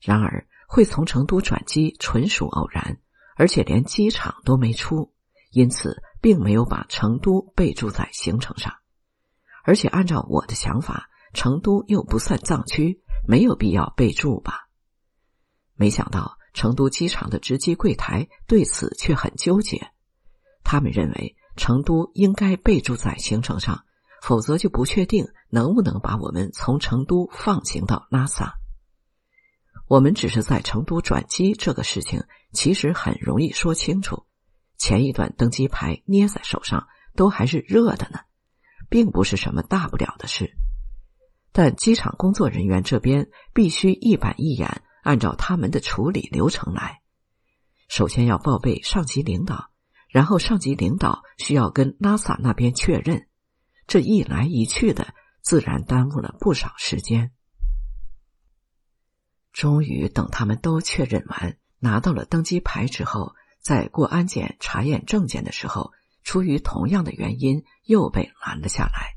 [0.00, 2.96] 然而，会从成都转机纯属偶然，
[3.34, 5.12] 而且连机场都没出，
[5.50, 8.72] 因此并没有把成都备注在行程上。
[9.64, 14.68] 而且，按照我的想法，成都又不算藏区，没有必要备注吧。
[15.74, 19.90] 没想到成都机场的值机柜台对此却很纠结，
[20.62, 23.82] 他们认为成都应该备注在行程上，
[24.22, 28.59] 否则就不确定能不能把我们从成都放行到拉萨。
[29.90, 32.22] 我们只是在成都转机这个事情，
[32.52, 34.24] 其实很容易说清楚。
[34.78, 36.86] 前一段登机牌捏在手上
[37.16, 38.20] 都还是热的呢，
[38.88, 40.56] 并不是什么大不了的事。
[41.50, 44.82] 但机场工作人员这边必须一板一眼。
[45.02, 47.00] 按照他们的处理流程来，
[47.88, 49.70] 首先要报备上级领导，
[50.08, 53.26] 然后上级领导需要跟拉萨那边确认，
[53.88, 57.32] 这一来一去的，自然耽误了不少时间。
[59.52, 65.92] 终于等他们都确认完，拿到了登机牌之后，在过安检查验证件的时候，
[66.22, 69.16] 出于同样的原因又被拦了下来。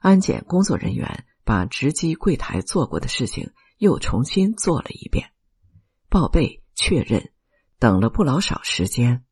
[0.00, 3.52] 安检工作人员把值机柜台做过的事情。
[3.78, 5.32] 又重新做了一遍，
[6.08, 7.32] 报备确认，
[7.80, 9.24] 等了不老少时间。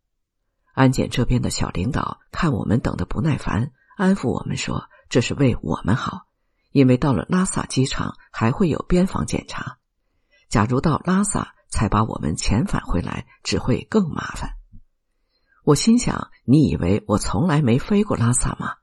[0.75, 6.27] 安检这边的小领导看我们等的不耐烦，安抚我们说：“这是为我们好，
[6.73, 9.79] 因为到了拉萨机场还会有边防检查，
[10.49, 14.51] 假如到拉萨才把我们遣返回来，只会更麻烦。”
[15.65, 18.75] 我心想：“你以为我从来没飞过拉萨吗？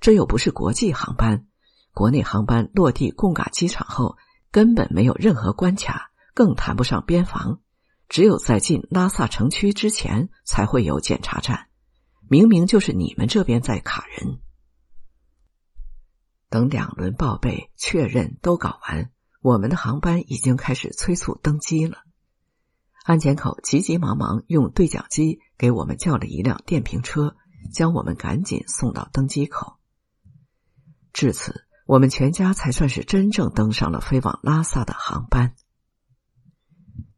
[0.00, 1.46] 这又不是国际航班，
[1.92, 4.16] 国内航班落地贡嘎机场后。”
[4.54, 7.58] 根本没有任何关卡，更谈不上边防。
[8.08, 11.66] 只有在进拉萨城区之前才会有检查站。
[12.30, 14.38] 明明就是你们这边在卡人。
[16.54, 22.04] 等两轮报备确认都搞完，我们的航班已经开始催促登机了。
[23.02, 27.34] 安检口急急忙忙用对讲机给我们叫了一辆电瓶车，
[27.72, 29.78] 将我们赶紧送到登机口。
[31.12, 31.64] 至此。
[31.86, 35.54] 我们全家才算是真正登上了飞往拉萨的航班。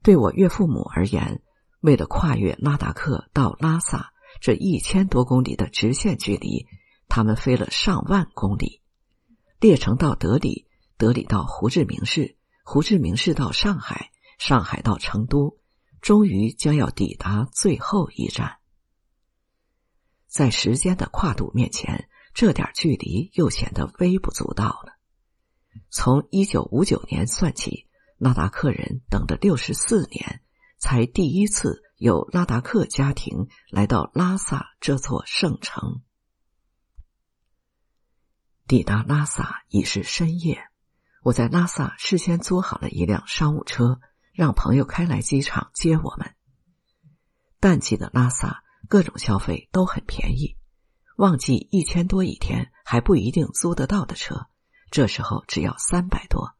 [0.03, 1.41] 对我岳父母而言，
[1.79, 6.67] 为了跨越拉达克到拉萨这一千多公里的直线距离，
[7.07, 8.83] 他们飞了上万公里，
[9.61, 15.59] 列城到德里，德里到胡志明市，胡志明市到上海，上海到成都，
[16.01, 18.59] 终于将要抵达最后一站。
[20.27, 22.09] 在时间的跨度面前。
[22.39, 24.99] 这点距离又显得微不足道了。
[25.89, 27.87] 从一九五九年算起，
[28.19, 30.43] 拉达克人等了六十四年，
[30.77, 36.03] 才第一次有拉达克家庭来到拉萨这座圣城。
[38.69, 40.59] 抵达拉萨已是深夜，
[41.23, 44.01] 我在拉萨事先租好了一辆商务车，
[44.33, 46.35] 让朋友开来机场接我们。
[47.61, 50.57] 淡季的拉萨，各种消费都很便宜。
[51.17, 54.49] 旺季一千多一天还不一定租得到的车，
[54.91, 56.57] 这时候只要三百多，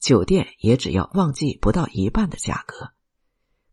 [0.00, 2.92] 酒店也只要旺季不到一半的价格，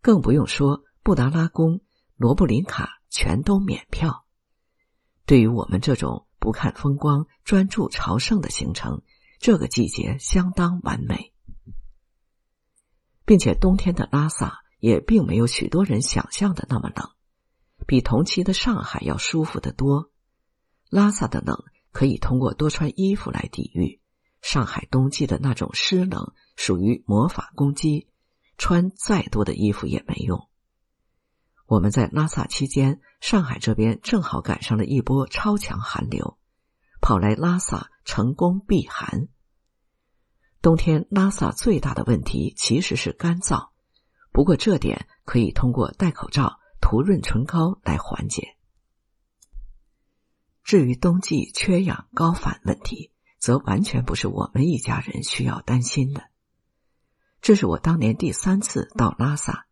[0.02, 1.82] 更不用说布达拉宫、
[2.16, 4.24] 罗布林卡全都免票。
[5.26, 9.04] 对于我们这种不看风光、专注朝圣的行程，
[9.40, 11.34] 这个季节相当完美，
[13.26, 17.12] 并且冬天的拉萨也并没有许多人想象的那么冷。
[17.86, 20.12] 比同期的上海要舒服得多。
[20.90, 24.00] 拉萨的冷可以通过多穿衣服来抵御，
[24.42, 28.08] 上海冬季的那种湿冷属于魔法攻击，
[28.58, 30.50] 穿再多的衣服也没用。
[31.70, 36.38] 我们在拉萨期间，上海这边正好赶上了一波超强寒流，
[37.00, 39.30] 跑来拉萨成功避寒。
[40.62, 43.70] 冬天拉萨最大的问题其实是干燥，
[44.32, 46.60] 不过这点可以通过戴口罩。
[46.82, 48.56] 涂润唇膏来缓解。
[50.64, 56.30] 至于冬季缺氧高反问题，则完全不是我们一家人需要担心的。
[57.42, 59.68] 这是我当年第三次到拉萨，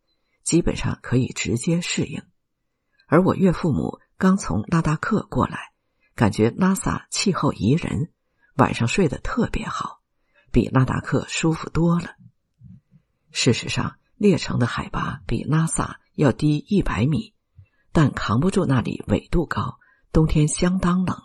[0.48, 2.24] 基本上可以直接适应。
[3.06, 5.74] 而我岳父母刚从拉达克过来，
[6.16, 8.14] 感觉拉萨气候宜人，
[8.56, 10.00] 晚上睡得特别好，
[10.50, 12.16] 比拉达克舒服多了。
[13.30, 17.34] 事实上，列城的海拔比拉萨要低一百米，
[17.92, 19.78] 但扛不住那里纬度高。
[20.14, 21.24] 冬天相当冷，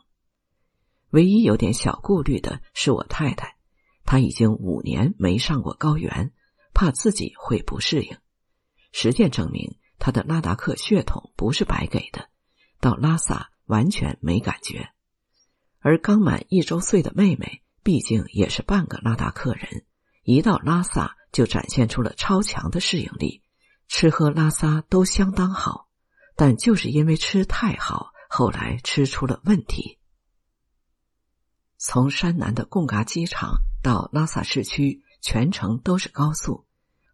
[1.11, 3.57] 唯一有点小顾虑的是我太太，
[4.05, 6.33] 她已经五年没上过高原，
[6.75, 8.17] 怕自己会不适应。
[8.93, 12.29] 实践证明，他的拉达克血统不是白给的，
[12.79, 14.91] 到拉萨完全没感觉。
[15.81, 19.85] 而刚满一周岁的妹妹，毕竟也是半个拉达克人，
[20.23, 23.43] 一到拉萨就展现出了超强的适应力，
[23.89, 25.89] 吃喝拉撒都相当好，
[26.37, 28.13] 但就是因为吃太好。
[28.35, 29.99] 后来吃出了问题。
[31.77, 36.65] 从山南的贡嘎机场到拉萨市区，全程都是高速，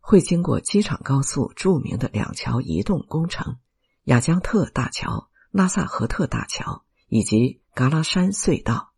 [0.09, 3.59] 会经过机场高速著名的两桥移动工程——
[4.05, 8.95] 雅江特大桥、拉萨河特大桥以及嘎拉山隧道。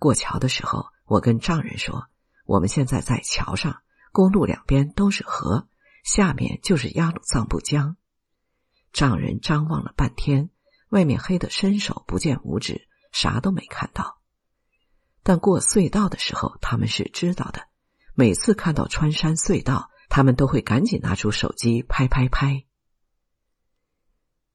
[0.00, 2.08] 过桥的时候，我跟丈人说
[2.44, 5.68] ：“我们现在在桥上，公路两边都是河，
[6.02, 7.96] 下面就是雅鲁藏布江。”
[8.92, 10.50] 丈人张望了半天。
[10.88, 14.18] 外面黑的伸手不见五指，啥都没看到。
[15.22, 17.68] 但过隧道的时候，他们是知道的。
[18.14, 22.64] 每次看到穿山隧道，他们都会赶紧拿出手机拍拍拍。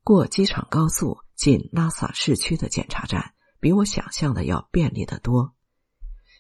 [0.04, 5.54] 过机场高速进拉萨市区的检查站，比我想象的要便利得多。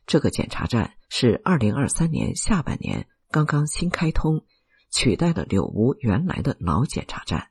[0.07, 4.45] 这个检查站是二零二三年下半年刚刚新开通，
[4.89, 7.49] 取代了柳吴原来的老检查站。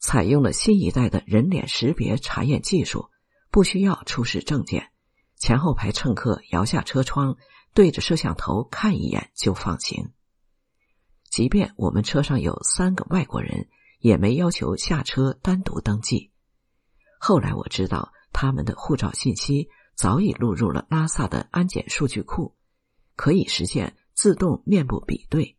[0.00, 3.10] 采用了新一代的人脸识别查验技术，
[3.50, 4.90] 不需要出示证件，
[5.36, 7.36] 前后排乘客摇下车窗，
[7.74, 10.12] 对着摄像头看一眼就放行。
[11.30, 13.68] 即便我们车上有三个外国人，
[14.00, 16.32] 也没要求下车单独登记。
[17.18, 22.56] 后来我知道，他们的护照信息早已录入了拉萨的安检数据库，
[23.16, 25.56] 可以实现自动面部比对。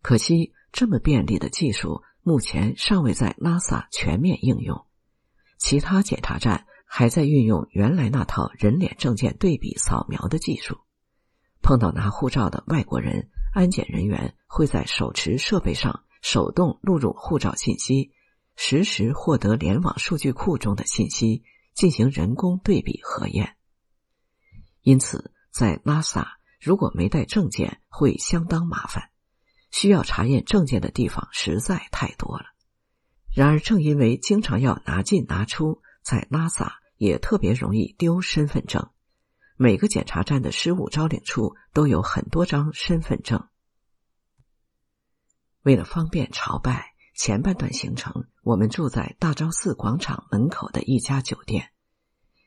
[0.00, 2.02] 可惜，这么便利的技术。
[2.24, 4.86] 目前尚未在拉萨全面应用，
[5.58, 10.78] 其他检查站还在运用原来那套人脸证件对比扫描的技术。
[11.62, 18.12] 碰到拿护照的外国人，安检人员会在手持设备上手动录入护照信息，
[18.56, 21.44] 实时获得联网数据库中的信息，
[21.74, 23.56] 进行人工对比核验。
[24.80, 29.10] 因此，在拉萨如果没带证件，会相当麻烦。
[29.70, 32.46] 需要查验证件的地方实在太多了。
[33.34, 38.90] 然而，正因为经常要拿进拿出，在拉萨也特别容易丢身份证。
[39.56, 43.48] 每个检查站的失物招领处都有很多张身份证。
[45.62, 51.72] 为了方便朝拜，前半段行程我们住在大昭寺广场门口的一家酒店。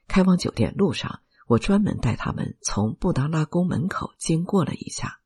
[0.08, 5.20] 开往酒店路上，我专门带他们从布达拉宫门口经过了一下。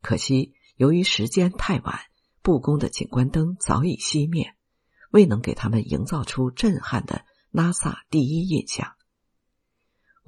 [0.00, 0.54] 可惜。
[0.76, 2.00] 由于时间太晚，
[2.40, 4.56] 布宫的景观灯早已熄灭，
[5.10, 8.96] 未能给他们营造出震撼的拉萨第一印象。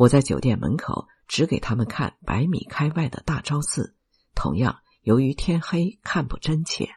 [0.02, 3.94] 我在酒店门口只给他们看百米开外的大昭寺，
[4.34, 6.88] 同样由于天黑看不真切。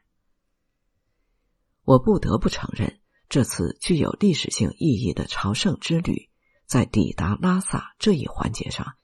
[1.83, 2.99] 我不得不承认，
[3.29, 6.31] 这次具有历史性意义的朝圣之旅，
[6.65, 8.95] 在抵达拉萨这一环节上，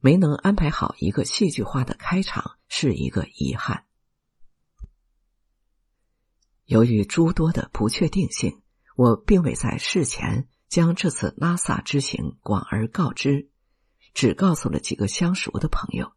[0.00, 3.84] 没能安排好一个戏剧化的开场，是一个遗憾。
[6.64, 8.62] 由于诸多的不确定性，
[8.96, 13.48] 我并未在事前将这次拉萨之行广而告之，
[14.12, 16.10] 只告诉了几个相熟的朋友。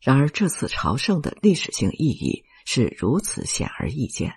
[0.00, 4.36] 然而，这次朝圣的历史性意义是如此显而易见。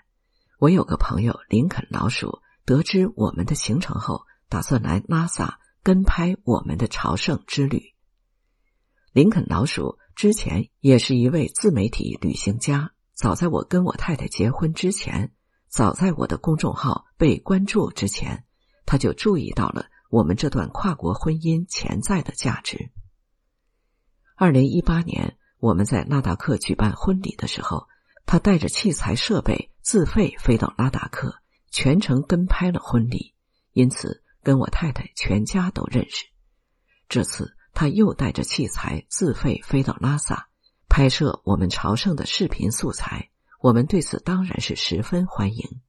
[0.60, 7.94] 我有个朋友林肯老鼠，得知我们的行程后，打算来拉萨跟拍我们的朝圣之旅。
[9.14, 12.92] 林肯老鼠之前也是一位自媒体旅行家。
[13.14, 15.32] 早在我跟我太太结婚之前，
[15.70, 18.44] 早在我的公众号被关注之前，
[18.92, 22.90] 他就注意到了我们这段跨国婚姻潜在的价值。
[24.36, 27.88] 二零一八年，我们在拉达克举办婚礼的时候，
[28.26, 31.36] 他带着器材设备自费飞到拉达克，
[31.70, 33.34] 全程跟拍了婚礼，
[33.72, 36.26] 因此跟我太太全家都认识。
[37.08, 40.50] 这次他又带着器材自费飞到拉萨。
[40.90, 43.30] 拍摄我们朝圣的视频素材，
[43.62, 45.80] 我们对此当然是十分欢迎。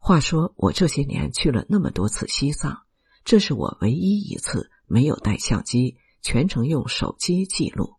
[0.00, 2.84] 话说，我这些年去了那么多次西藏，
[3.24, 7.96] 这是我唯一一次没有带相机，全程用手机记录。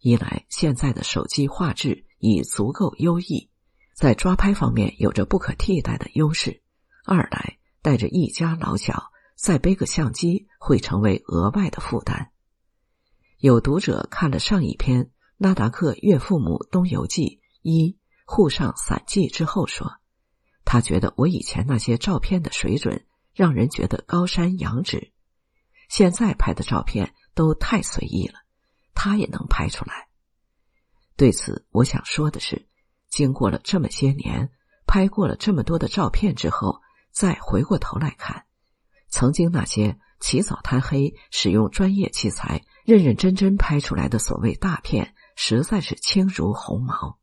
[0.00, 3.50] 一来，现在的手机画质已足够优异，
[3.94, 6.60] 在抓拍方面有着不可替代的优势；
[7.04, 12.32] 二来，带着一家老小，再背个相机会成为额外的负担。
[13.38, 19.98] 有读者看了上一篇拉达克岳父母东游记一沪上散记之后说。
[20.66, 25.12] 他觉得我以前那些照片的水准让人觉得高山仰止，
[25.88, 28.40] 现在拍的照片都太随意了，
[28.92, 30.08] 他也能拍出来。
[31.16, 32.66] 对此，我想说的是，
[33.08, 34.50] 经过了这么些年，
[34.86, 36.80] 拍过了这么多的照片之后，
[37.12, 38.44] 再回过头来看，
[39.08, 47.18] 曾经那些起早贪黑、使用专业器材、认认真真拍出来的所谓大片，实在是轻如鸿毛。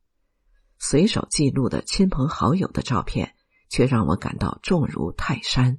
[0.78, 3.34] 随手记录的亲朋好友的照片，
[3.68, 5.78] 却让我感到重如泰山。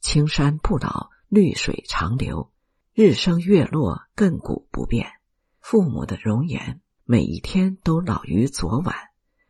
[0.00, 2.52] 青山不老，绿水长流，
[2.92, 5.12] 日升月落，亘古不变。
[5.60, 8.94] 父母的容颜，每一天都老于昨晚；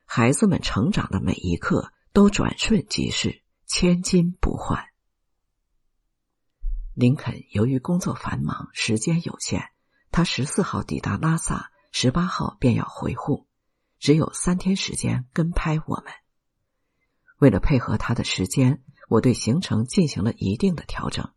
[0.07, 4.87] 孩子们成长的每一刻，都转瞬即逝，千金不换。
[6.95, 9.69] 林肯由于工作繁忙，时间有限，
[10.11, 13.46] 他十四号抵达拉萨，十八号便要回沪。
[13.99, 16.13] 只有三天时间跟拍我们。
[17.39, 21.33] 为了配合他的时间，我对行程进行了一定的调整。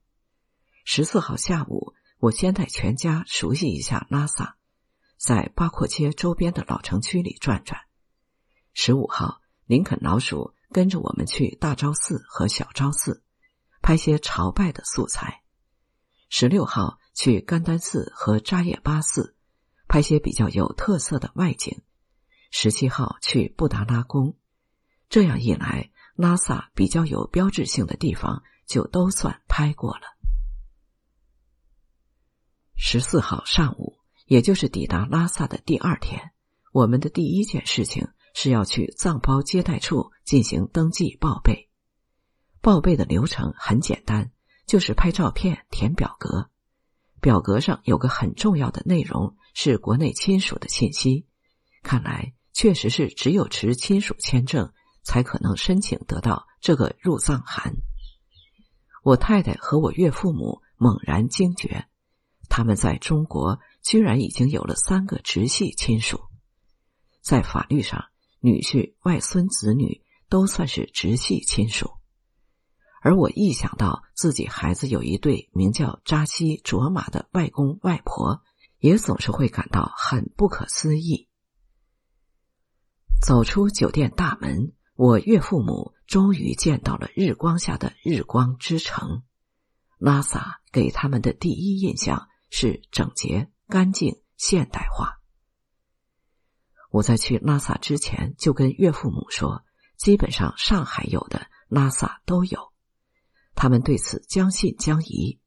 [0.85, 4.57] 十四号下午，我先带全家熟悉一下拉萨，
[5.17, 7.81] 在八廓街周边的老城区里转转。
[8.73, 13.23] 十五号，林肯老鼠跟着我们去大昭寺和小昭寺，
[13.81, 15.43] 拍些朝拜的素材。
[16.29, 19.35] 十六号去甘丹寺和扎叶巴寺，
[19.87, 21.81] 拍些比较有特色的外景。
[22.51, 24.35] 十七号去布达拉宫，
[25.09, 30.01] 这样一来，拉萨比较有标志性的地方就都算拍过了。
[32.75, 36.31] 十四号上午，也就是抵达拉萨的第二天，
[36.71, 41.69] 我们的第一件事情是要去藏包接待处进行登记报备。
[42.61, 44.31] 报备的流程很简单，
[44.65, 46.49] 就是拍照片、填表格。
[47.21, 51.27] 表格上有个很重要的内容是国内亲属的信息，
[51.83, 52.33] 看来。
[52.59, 57.77] 确实是只有持亲属签证才可能申请得到这个入藏函。
[59.01, 61.85] 我太太和我岳父母猛然惊觉，
[62.49, 66.19] 他们在中国居然已经有了三个直系亲属，
[67.21, 68.07] 在法律上，
[68.41, 71.89] 女婿、外孙子女都算是直系亲属。
[73.01, 78.41] 而我一想到自己孩子有一对名叫扎西卓玛的外公外婆，
[78.79, 81.28] 也总是会感到很不可思议。
[83.21, 89.23] 走出酒店大门，我岳父母终于见到了日光下的日光之城。
[89.97, 95.19] 拉萨给他们的第一印象是整洁、干净、现代化。
[96.89, 99.63] 我在去拉萨之前就跟岳父母说，
[99.97, 102.71] 基本上上海有的拉萨都有。
[103.53, 105.41] 他们对此将信将疑，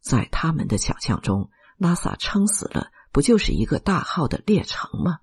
[0.00, 5.18] 在他们的想象中，拉萨撑死了不就是一个大号的列城吗？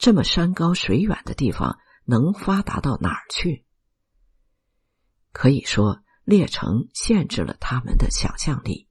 [0.00, 3.66] 这么山高水远的地方，能发达到哪儿去？
[5.30, 8.88] 可以说，列城限制了他们的想象力。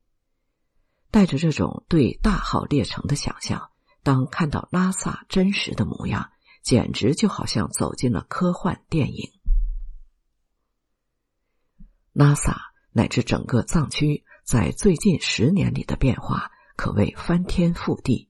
[1.09, 3.71] 带着这种对大号列城的想象，
[4.03, 6.29] 当看到拉萨真实的模样，
[6.61, 9.31] 简直就好像走进了科幻电影。
[12.13, 18.28] 拉萨乃至整个藏区，在最近十年里的变化，可谓翻天覆地。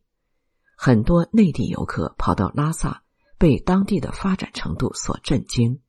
[0.81, 3.03] 很多内地游客跑到拉萨，
[3.37, 5.81] 被当地的发展程度所震惊。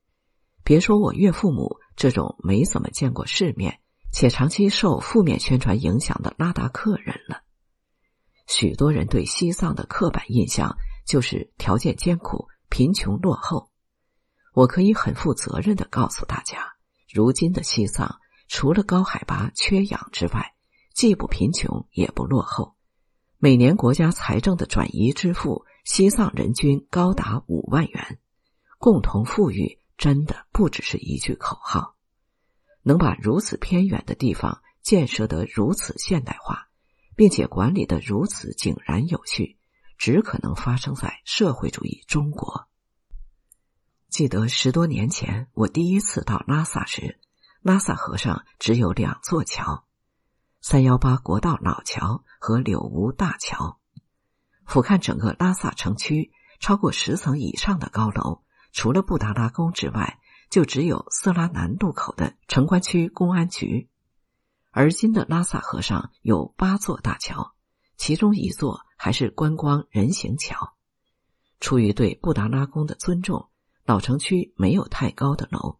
[0.65, 3.79] 别说我岳父母这种没怎么见过世面
[4.13, 7.43] 且长期受负面宣传影响的拉达克人了。
[8.49, 10.77] 许多人对西藏的刻板印象
[11.07, 13.71] 就是条件艰苦、贫穷落后。
[14.55, 16.73] 我可以很负责任的告诉大家，
[17.15, 18.19] 如今的西藏
[18.49, 20.57] 除了高海拔、缺氧之外，
[20.93, 22.75] 既不贫穷也不落后。
[23.43, 28.19] 每年国家财政的转移支付，西藏人均高达五万元。
[28.77, 31.97] 共同富裕真的不只是一句口号。
[32.83, 36.69] 能把如此偏远的地方建设得如此现代化，
[37.17, 39.57] 并且管理得如此井然有序，
[39.97, 42.69] 只可能发生在社会主义中国。
[44.11, 47.19] 记得十多年前我第一次到拉萨时，
[47.63, 49.87] 拉萨河上只有两座桥。
[50.61, 53.79] 三幺八国道老桥和柳吴大桥，
[54.65, 60.19] 俯瞰整个拉萨城区，超过十层以上的高楼，除了布达拉宫之外，
[60.49, 63.91] 就只有色拉南路口的城关区公安局。
[64.71, 67.53] 而今的拉萨河上有八座大桥，
[67.99, 70.75] 其中一座还是观光人行桥。
[71.61, 73.51] 出于对布达拉宫的尊重，
[73.85, 75.79] 老城区没有太高的楼，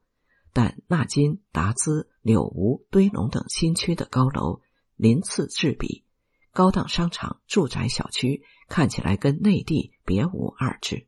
[0.53, 4.61] 但纳金、达孜、柳吴、堆龙等新区的高楼
[4.97, 6.05] 鳞次栉比，
[6.53, 11.07] 高档商场、住宅小区看起来跟内地别无二致。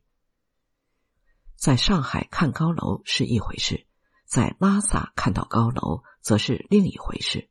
[1.55, 3.85] 在上海看高楼是一回事，
[4.25, 7.49] 在拉萨看到高楼则是另一回事。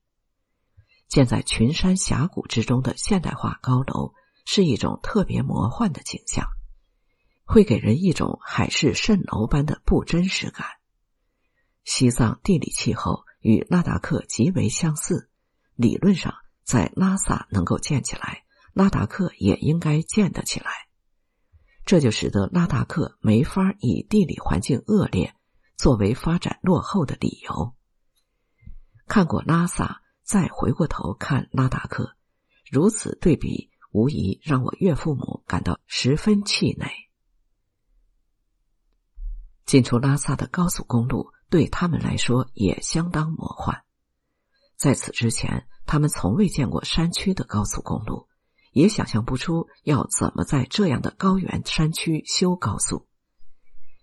[1.08, 4.14] 建在群山峡谷之中的现代化高楼
[4.46, 6.48] 是一种特别魔幻的景象，
[7.44, 10.66] 会给人一种海市蜃楼般的不真实感。
[11.84, 15.28] 西藏地理气候与拉达克极为相似，
[15.74, 16.34] 理论上
[16.64, 20.70] 在拉萨能够建起来，拉达克也应该建得起来。
[21.84, 25.34] 这就使得拉达克没法以地理环境恶劣
[25.76, 27.74] 作为发展落后的理由。
[29.08, 32.16] 看过拉萨，再回过头看拉达克，
[32.70, 36.88] 如此对比，无疑让我岳父母感到十分气馁。
[39.66, 43.84] 进出拉萨的高速公路对他们来说也相当魔幻。
[44.82, 48.26] 在此之前，他们从未见过山区的高速公路。
[48.72, 53.06] 也想象不出要怎么在这样的高原山区修高速。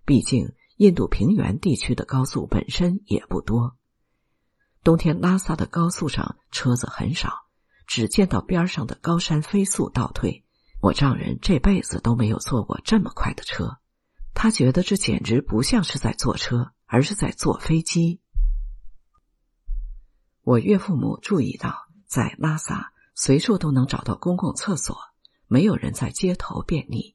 [0.05, 3.75] 毕竟，印度平原地区的高速本身也不多。
[4.81, 7.33] 冬天，拉萨的高速上车子很少，
[7.85, 10.45] 只见到边上的高山飞速倒退。
[10.79, 13.79] 我丈人这辈子都没有坐过这么快的车，
[14.33, 18.21] 他觉得这简直不像是在坐车，而是在坐飞机。
[20.49, 22.91] 我岳父母注意到，在拉萨。
[23.13, 24.97] 随处都能找到公共厕所，
[25.45, 27.13] 没有人在街头便溺，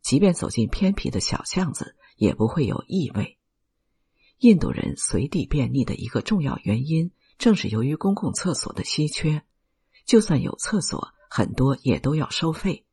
[0.00, 3.38] 即便走进偏僻的小巷子，也不会有异味。
[4.38, 9.44] 印度人随地便溺的一个重要原因，正是由于公共厕所的稀缺。
[10.04, 12.84] 就算有厕所，很多也都要收费，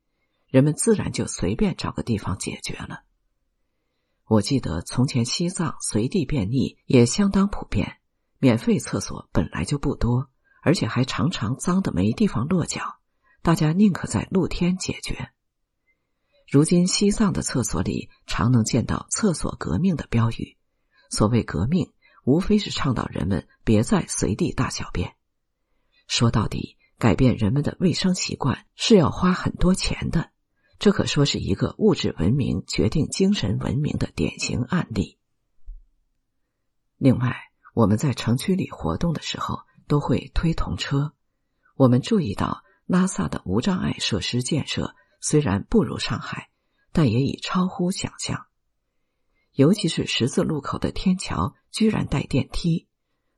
[0.45, 3.05] 人们自然就随便找个地方解决了。
[4.27, 7.98] 我记得从前西藏随地便溺也相当普遍，
[8.39, 10.31] 免费厕所本来就不多。
[10.61, 12.99] 而且还常常脏的没地方落脚，
[13.41, 15.29] 大家宁可在露天解决。
[16.51, 20.57] 如今西藏的厕所里常能见到“厕所革命”的标语。
[21.09, 21.93] 所谓革命，
[22.25, 25.15] 无非是倡导人们别再随地大小便。
[26.07, 30.31] 说到底，改变人们的卫生习惯是要花很多钱的。
[30.77, 35.17] 这可说是一个物质文明决定精神文明的典型案例。
[36.97, 37.48] 另外，
[37.79, 39.61] 我们在城区里活动的时候。
[39.89, 41.13] 都会推童车。
[41.75, 46.51] 我们注意到，拉萨的无障碍设施建设虽然不如上海，
[46.91, 48.45] 但也已超乎想象。
[49.53, 52.87] 尤其是十字路口的天桥居然带电梯，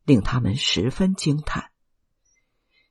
[0.03, 1.71] 令他们十分惊叹。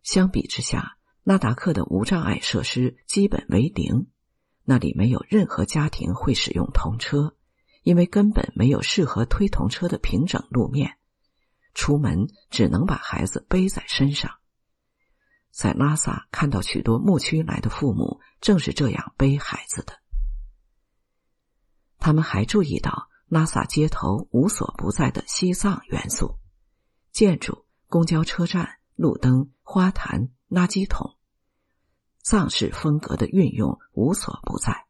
[0.02, 4.06] 相比之下，拉达克的无障碍设施基本为零，
[4.64, 7.36] 那里没有任何家庭会使用童车，
[7.82, 10.96] 因为根本没有适合推童车的平整路面。
[11.74, 14.30] 出门只能把孩子背在身上，
[15.50, 20.00] 在拉萨看到许多牧区来的父母正是这样背孩子的。
[21.98, 26.38] 他们还注意到拉萨街头无所不在的西藏元素：
[27.12, 31.16] 建筑、公交车站、路灯、花坛、垃圾桶，
[32.22, 34.86] 藏式风格的运用无所不在。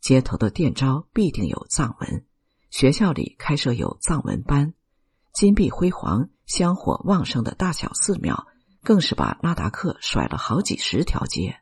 [0.00, 2.26] 街头的店招必定有藏文，
[2.70, 4.74] 学校里开设有藏文班。
[5.32, 8.46] 金碧辉煌、香火旺盛的大小寺庙，
[8.82, 11.60] 更是把拉达克甩了好几十条街。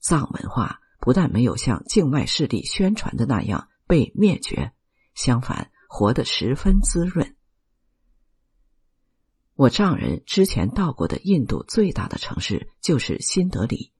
[0.00, 4.72] 藏文化不但没有像境外势力宣传的那样被灭绝，
[5.14, 7.36] 相反，活得十分滋润。
[9.54, 13.92] 我丈人之前到过的印度最大的城市就是新德里，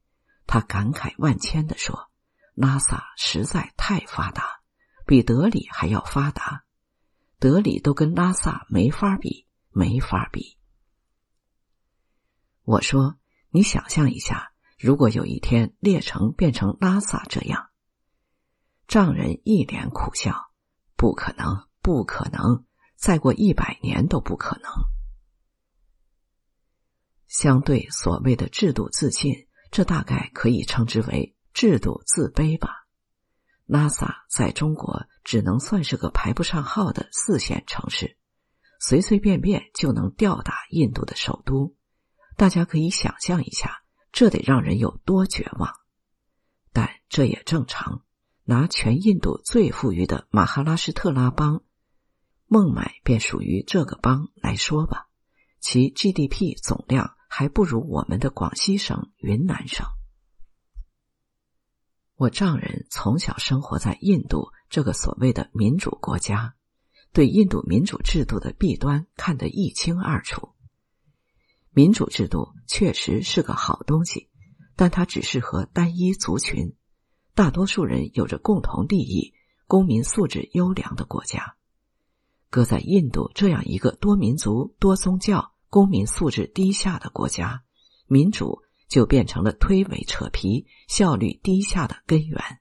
[0.47, 2.09] 他感慨万千的说
[2.55, 4.61] ：“拉萨实在太发达，
[5.05, 6.63] 比德里还要发达。”
[7.39, 10.57] 德里都跟拉萨没法比，没法比。
[12.63, 13.17] 我说
[13.49, 17.69] ：“你想象一下，如果有一天列城变成拉萨这样。”
[18.87, 20.51] 丈人一脸苦笑
[20.97, 22.65] ：“不可能，不可能，
[22.95, 24.69] 再过一百年都不可能。”
[27.27, 32.78] 相对所谓的制度自信，这大概可以称之为制度自卑吧。
[33.69, 38.17] 拉萨在中国只能算是个排不上号的四线城市，
[38.79, 41.75] 随随便便就能吊打印度的首都。
[42.35, 45.71] 大家可以想象一下，这得让人有多绝望。
[46.73, 48.01] 但这也正常。
[48.45, 51.61] 拿全印度最富裕的马哈拉施特拉邦，
[52.47, 55.09] 孟买便属于这个邦来说吧，
[55.59, 59.85] 其 GDP 总量还不如我们的广西省、云南省。
[62.19, 66.53] 我丈人从小生活在印度这个所谓的民主国家，
[67.13, 70.49] 对印度民主制度的弊端看得一清二楚。
[71.71, 74.27] 民主制度确实是个好东西，
[74.75, 76.75] 但它只适合单一族群，
[77.35, 79.33] 大多数人有着共同利益、
[79.65, 81.55] 公民素质优良的国家。
[82.49, 87.63] 搁在印度这样一个多民族、多宗教、公民素质低下的国家，
[88.07, 92.59] 民主就变成了推诿扯皮、效率低下的根源。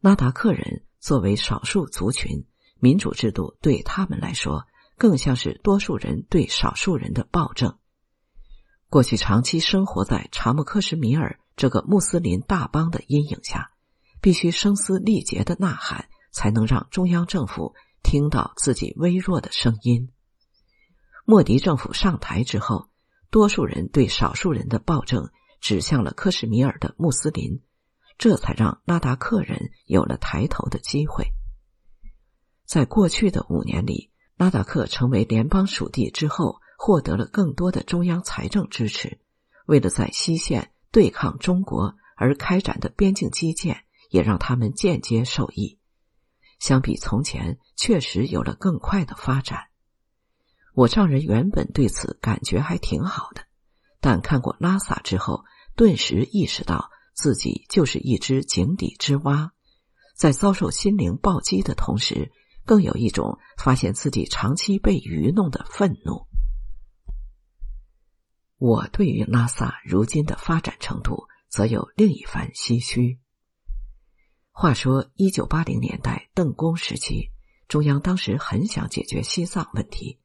[0.00, 2.44] 拉达克人作为少数族群，
[2.78, 4.66] 民主制度对他们来说，
[4.98, 7.78] 更像是多数人对少数人的暴政。
[8.90, 13.70] 过去长期生活在查木克什米尔这个穆斯林大邦的阴影下，
[14.20, 17.74] 必须声嘶力竭的呐喊，才能让中央政府。
[18.00, 20.10] 听到自己微弱的声音。
[21.26, 22.87] 莫迪政府上台之后，
[23.30, 27.60] 多数人对少数人的暴政指向了克什米尔的穆斯林，
[28.16, 31.26] 这才让拉达克人有了抬头的机会。
[32.64, 39.18] 在过去的五年里，拉达克成为联邦属地之后，获得了更多的中央财政支持。
[39.66, 45.78] 为了在西线对抗中国而开展的边境基建，也让他们间接受益。
[46.58, 49.67] 相比从前，确实有了更快的发展。
[50.78, 53.42] 我丈人原本对此感觉还挺好的，
[54.00, 55.42] 但看过拉萨之后，
[55.74, 59.50] 顿时意识到自己就是一只井底之蛙，
[60.14, 62.30] 在遭受心灵暴击的同时，
[62.64, 66.28] 更有一种发现自己长期被愚弄的愤怒。
[68.58, 73.18] 我对于拉萨如今的发展程度，则有另一番唏嘘。
[74.52, 77.32] 话说，一九八零年代邓公时期，
[77.66, 80.20] 中央当时很想解决西藏问题，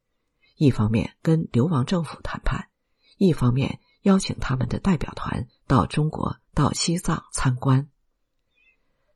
[0.56, 2.68] 一方面跟流亡政府谈判，
[3.16, 7.88] 一方面邀请他们的代表团到中国、到西藏参观。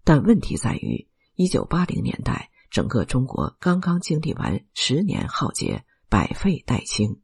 [0.04, 7.20] 但问题在于，一九八零年代整个中国刚刚经历完十年浩劫，百废待兴，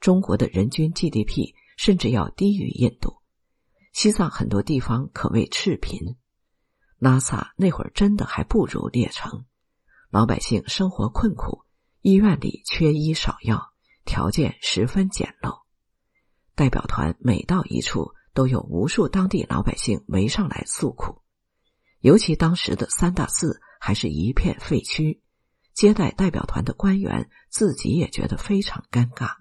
[0.00, 3.18] 中国的人均 GDP 甚至要低于印度，
[3.92, 6.16] 西藏很多地方可谓赤贫。
[6.98, 9.44] 拉萨那会儿真的还不如列城，
[10.08, 11.64] 老百姓生活困苦，
[12.04, 13.72] 医院里缺医少药，
[14.04, 15.62] 条件十分简陋。
[16.54, 21.22] 代表团每到一处，都有无数当地老百姓围上来诉苦。
[22.00, 25.22] 尤其当时的三大寺还是一片废墟，
[25.72, 29.36] 接待代表团的官员自己也觉得非常尴尬，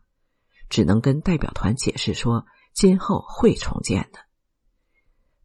[0.70, 4.20] 只能跟代表团解释说，今后会重建的。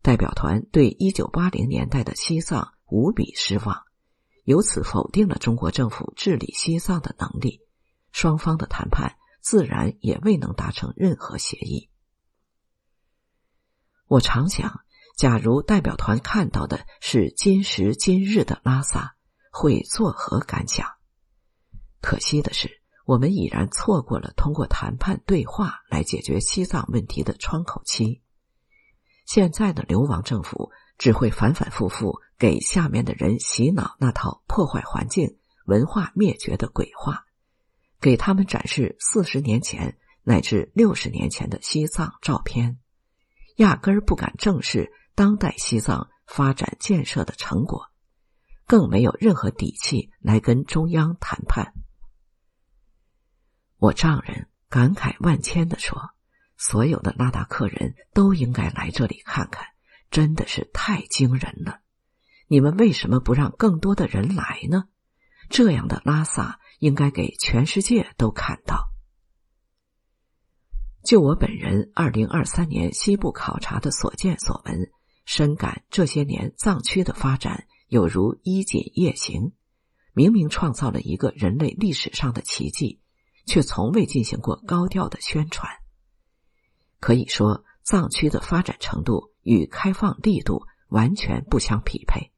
[0.02, 3.82] 代表团对一九八零年代的西藏无比失望，
[4.48, 7.60] 由此否定了中国政府治理西藏的能力，
[8.12, 11.90] 双方的谈判自然也未能达成任何协议。
[14.06, 14.80] 我常想，
[15.18, 19.16] 假如代表团看到的是今时今日的拉萨，
[19.52, 20.92] 会作何感想？
[22.00, 22.70] 可惜的是，
[23.04, 28.22] 我们已然错过了通过谈判对话来解决西藏问题的窗口期。
[29.26, 37.24] 现在的流亡政府只会反反复复给下面的人洗脑那套破坏环境、文化灭绝的鬼话，
[38.00, 42.78] 给他们展示四十年前乃至六十年前的西藏照片，
[43.56, 47.88] 压根儿不敢正视当代西藏发展建设的成果，
[48.66, 51.72] 更没有任何底气来跟中央谈判。
[53.76, 56.10] 我丈人感慨万千的说。
[56.60, 59.64] 所有的拉达克人都应该来这里看看，
[60.10, 61.80] 真的是太惊人了！
[62.46, 64.84] 你们为什么不让更多的人来呢？
[65.50, 68.90] 这样的拉萨应该给全世界都看到。
[71.04, 74.90] 就我本人二零二三年西部考察的所见所闻，
[75.24, 79.52] 深感这些年藏区的发展有如衣锦夜行，
[80.12, 83.00] 明明创造了一个人类历史上的奇迹，
[83.46, 85.70] 却从未进行过高调的宣传。
[87.00, 92.30] 可以说，藏区的发展程度与开放力度完全不相匹配。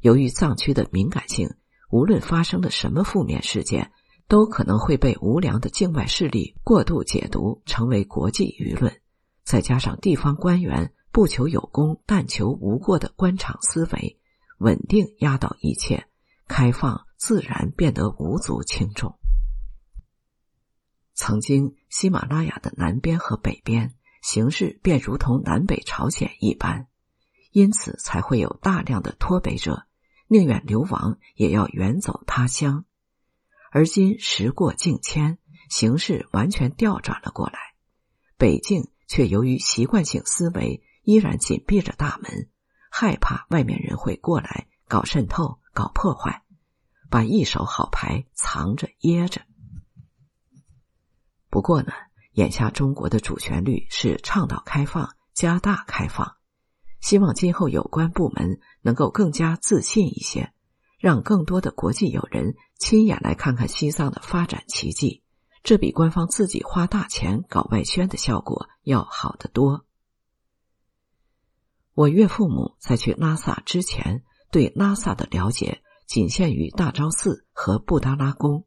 [0.00, 1.54] 由于藏区的敏感性，
[1.90, 3.92] 无论发生了什么负面事件，
[4.26, 9.00] 都可能会被无良的境外势力过度解读，成为国际舆论。
[9.44, 14.18] 再加上地方官员不求有功，但求无过的官场思维，
[14.58, 16.08] 稳定压倒一切，
[16.48, 19.18] 开放自然变得无足轻重。
[21.14, 26.86] 曾经，喜马拉雅的南边和北边形势便如同南北朝鲜一般，
[27.52, 29.86] 因此才会有大量的脱北者
[30.26, 32.84] 宁愿流亡也要远走他乡。
[33.70, 35.38] 而今时过境迁，
[35.68, 37.58] 形势完全调转了过来。
[38.36, 42.48] 北境却由于习惯性思维，依然紧闭着大门，
[42.90, 46.42] 害怕外面人会过来搞渗透、搞破坏，
[47.10, 49.42] 把一手好牌藏着掖着。
[51.50, 51.92] 不过呢，
[52.38, 56.36] 眼下中国的主旋律是倡导开放、加大开放，
[57.00, 60.52] 希望今后有关部门能够更加自信一些，
[61.00, 65.24] 让更多的国际友人亲眼来看看西藏的发展奇迹。
[65.64, 69.84] 这比官方自己花大钱搞外宣的效果要好得多。
[71.94, 74.22] 我岳父母在去拉萨之前，
[74.52, 78.64] 对拉萨的了解仅限于大昭寺和布达拉宫，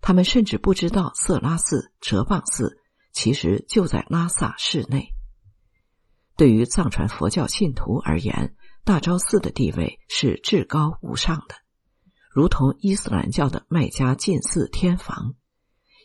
[0.00, 2.78] 他们甚至不知道色拉寺、哲蚌寺
[3.12, 5.14] 其实就在拉萨市内。
[6.36, 11.54] 对于藏传佛教信徒而言，大昭寺的地位是至高无上的，
[12.32, 15.34] 如同伊斯兰教的麦加禁寺天房。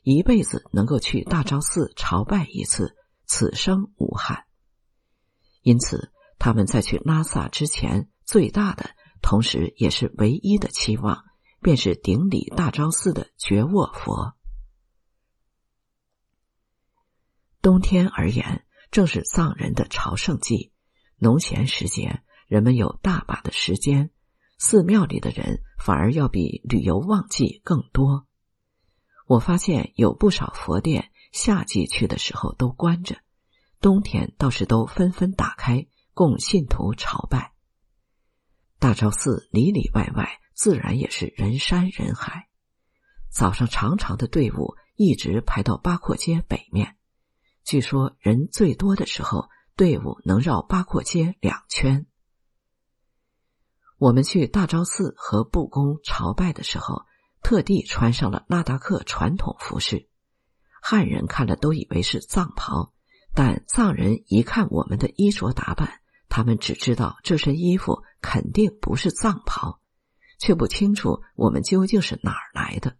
[0.03, 2.95] 一辈子能够去大昭寺朝拜一次，
[3.25, 4.45] 此生无憾。
[5.61, 8.91] 因此，他们在去拉萨之前，最大的，
[9.21, 11.25] 同时也是唯一的期望，
[11.61, 14.36] 便是顶礼大昭寺的觉卧佛。
[17.61, 20.71] 冬天而言，正是藏人的朝圣季，
[21.17, 24.11] 农闲时节，人们有大把的时间，
[24.57, 28.25] 寺庙里的人反而要比旅游旺季更多。
[29.25, 33.17] 我发现有不少佛殿，夏季去的时候都关着，
[33.81, 37.53] 冬天倒是都纷纷打开，供信徒朝拜。
[38.79, 42.47] 大昭寺里里外外自然也是人山人海，
[43.29, 46.96] 早上长长的队伍一直排到八廓街北面，
[47.67, 52.05] 据说人最多的时候，队伍能绕八廓街两圈。
[53.97, 57.05] 我们去大昭寺和布宫朝拜的时候。
[57.43, 60.09] 特地穿上了拉达克传统服饰，
[60.81, 62.91] 汉人看了都以为是藏袍，
[63.33, 69.79] 但藏人一看我们的衣着打扮，他们只知道这身衣服肯定不是藏袍，
[70.39, 72.97] 却不清楚我们究竟是哪儿来的。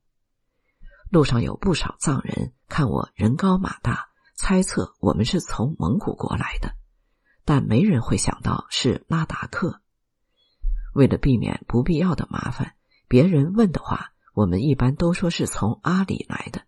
[1.10, 4.08] 路上有不少藏人看我人高马大，
[4.38, 6.76] 猜测我们是从蒙古国来的，
[7.44, 9.82] 但没人会想到是拉达克。
[10.94, 12.76] 为了避免不必要的麻烦，
[13.10, 14.14] 别人问的话。
[14.34, 16.62] 我们一般都说是从阿里来的。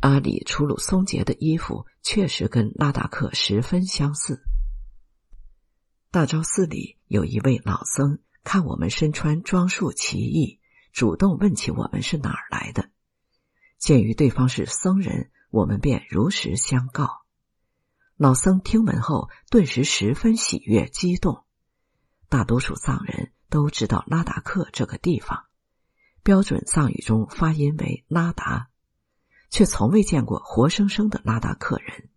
[0.00, 4.44] 阿里出鲁松节的衣服确实跟拉达克十分相似。
[6.12, 10.60] 大昭寺里有一位老僧，看我们身穿装束奇异，
[10.92, 12.90] 主动问起我们是哪儿来的。
[13.76, 17.22] 鉴于对方是僧人，我们便如实相告。
[18.16, 21.44] 老僧听闻后，顿时十分喜悦激动。
[22.28, 25.44] 大多数藏人都知道拉达克这个地方。
[26.24, 28.68] 标准藏语中发音为拉达，
[29.48, 32.08] 却从未见过活生生的拉达克人。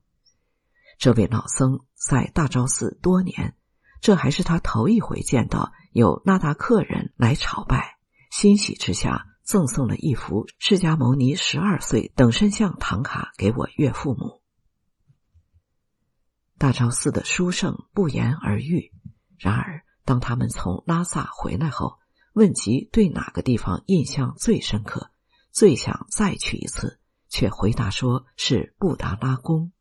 [0.97, 3.55] 这位老僧在大昭寺多年，
[4.01, 7.99] 这还是他头一回见到有拉达克人来朝拜。
[8.31, 14.41] 欣喜之下，赠送了一幅释迦牟尼十二岁等身像唐卡给我岳父母。
[16.58, 18.91] 大昭寺的殊胜不言而喻。
[19.38, 21.98] 然而，当他们从拉萨回来后，
[22.34, 25.12] 问及对哪个地方印象最深刻，
[25.50, 29.72] 最想再去一次，却回答说是布达拉宫。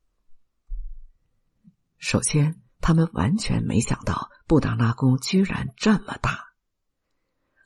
[1.98, 6.52] 首先，他们完全没想到布达拉宫居然这么大。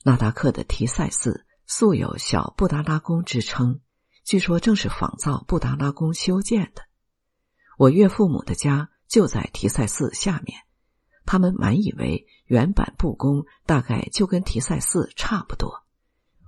[0.02, 3.78] 拉达克的提塞寺素有“小布达拉宫”之称，
[4.24, 6.82] 据说正是仿造布达拉宫修建的。
[7.78, 10.58] 我岳父母的家就在提塞寺下面。
[11.24, 15.84] 他们满以为原版布宫大概就跟提塞寺差不多，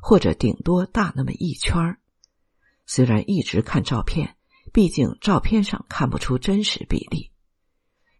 [0.01, 2.01] 或者顶多大那么一圈儿。
[2.85, 4.37] 虽然一直看照片，
[4.73, 7.31] 毕竟照片上看不出真实比例。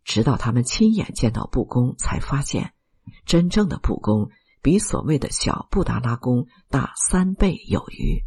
[0.05, 2.75] 直到他们亲眼见到布宫，才发现
[3.27, 4.31] 真正的布宫
[4.63, 8.25] 比所谓的小布达拉宫大三倍有余。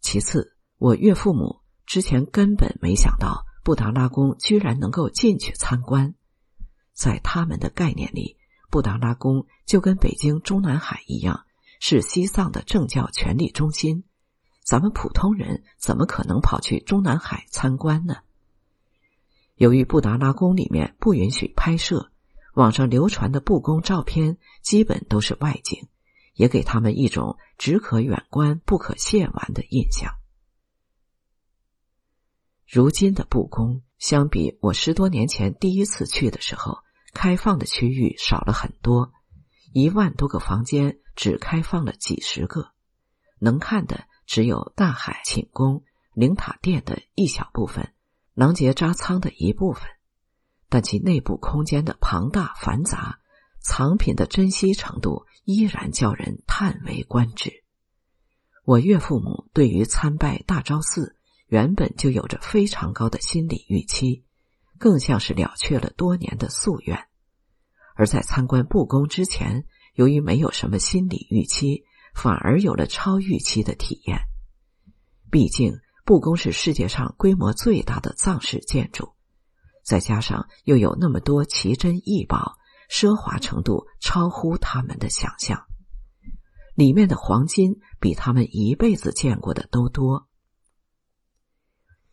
[0.00, 3.44] 其次，我岳父母之前根本没想到。
[3.64, 6.14] 布达拉宫居然能够进去参观，
[6.92, 8.36] 在他们的概念里，
[8.70, 11.46] 布达拉宫就跟北京中南海一样，
[11.80, 14.04] 是西藏的政教权力中心。
[14.62, 18.18] 咱们普通人怎么可能跑去中南海参观呢？
[19.56, 22.12] 由于布达拉宫里面不允许拍摄，
[22.56, 25.88] 网上流传的布宫照片基本都是外景，
[26.32, 30.14] 也给他们一种只可远观不可亵玩的印象。
[32.66, 36.78] 如今的布宫相比我十多年前第一次去的时候，
[37.12, 39.12] 开放的区域少了很多，
[39.74, 42.70] 一万多个房间只开放了几十个。
[43.38, 45.84] 能看的只有大海寝宫、
[46.14, 47.92] 灵塔殿的一小部分，
[48.32, 49.82] 囊结扎仓的一部分，
[50.68, 53.18] 但其内部空间的庞大繁杂，
[53.60, 57.64] 藏品的珍惜程度依然叫人叹为观止。
[58.64, 64.24] 我岳父母对于参拜大昭寺原本就有着非常高的心理预期，
[64.78, 67.06] 更像是了却了多年的夙愿。
[67.94, 69.64] 而在参观布宫之前，
[69.94, 74.18] 由于没有什么心理预期，反而有了超预期的体验。
[75.30, 79.12] 毕竟布宫是世界上规模最大的藏式建筑，
[79.86, 82.58] 再加上又有那么多奇珍异宝，
[82.90, 85.64] 奢华程度超乎他们的想象。
[86.74, 90.28] 里面的黄金比他们一辈子见过的都多。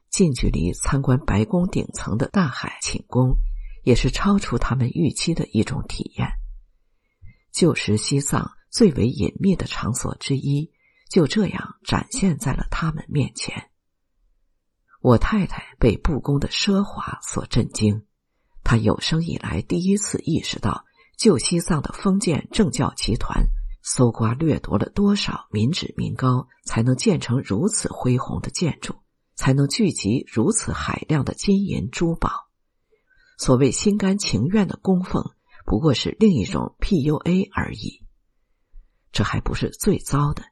[0.10, 3.38] 近距离参观白宫顶层的大海寝宫。
[3.84, 6.40] 也是超出他们预期的一种体验。
[7.52, 10.72] 旧时西藏最为隐秘的场所之一，
[11.10, 13.72] 就这样展现在了他们面前。
[15.04, 18.06] 我太太被布宫的奢华所震惊，
[18.64, 20.86] 她有生以来第一次意识到，
[21.18, 23.48] 旧西藏的封建政教集团
[23.82, 28.96] 搜刮掠夺了多少民脂民膏，才能建成如此恢宏的建筑，
[29.36, 32.48] 才能聚集如此海量的金银珠宝。
[33.38, 35.32] 所谓心甘情愿的供奉，
[35.66, 38.06] 不过是另一种 PUA 而已。
[39.12, 40.44] 这还不是最糟的，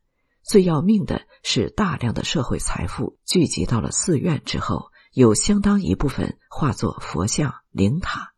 [0.43, 8.33] 最要命的是，大量的社会财富聚集到了寺院之后，有相当一部分化作佛像、灵塔，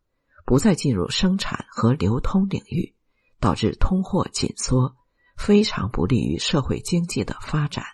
[0.46, 2.94] 不再进入生产和流通领域，
[3.40, 4.96] 导致通货紧缩，
[5.38, 7.86] 非常不利于社会经济的发展。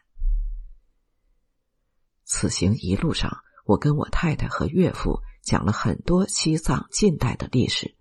[2.26, 5.22] 此行一路上，我跟我太太和岳父。
[5.42, 7.96] 讲了很多西藏近代的历史，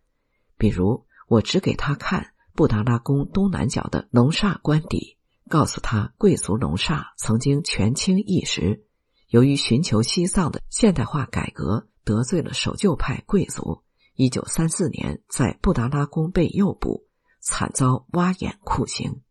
[0.58, 5.16] 比如我只给他看布达拉宫东南角的龙刹官邸，
[5.48, 8.84] 告诉他贵族龙刹曾经权倾一时，
[9.28, 13.82] 由于寻求西藏的现代化改革，得罪了守旧派贵族。
[14.14, 17.06] 一九三四年在布达拉宫被诱捕，
[17.40, 19.22] 惨遭挖眼酷刑。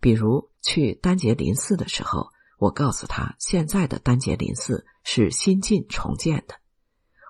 [0.00, 6.54] 比如去丹杰林寺的时候，我告诉他现在的丹杰林寺是新近重建的。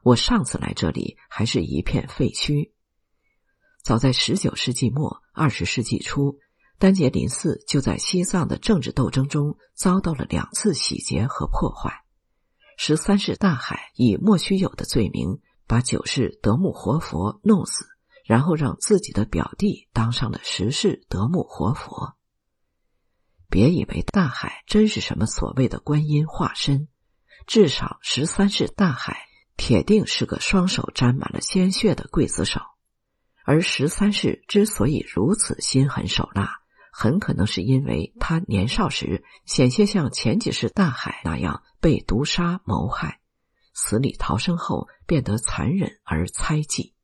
[0.02, 2.72] 我上次来这里还是一片废墟。
[3.82, 6.38] 早在十九世纪末、二十世纪初，
[6.84, 12.04] 丹杰林寺就在西藏的政治斗争中遭到了两次洗劫和破坏。
[12.76, 17.86] 十三世大海以莫须有的罪名把九世德木活佛弄死，
[18.26, 22.16] 然后让自己的表弟当上了十世德木活佛。
[23.48, 26.88] 别以为大海真是什么所谓的观音化身，
[27.46, 29.22] 至少十三世大海。
[29.56, 32.60] 铁定是个双手沾满了鲜血的刽子手，
[33.42, 36.60] 而十三世之所以如此心狠手辣，
[36.96, 43.18] 很可能是因为他年少时险些像前几世大海那样被毒杀谋害，
[43.72, 46.94] 死里逃生后变得残忍而猜忌。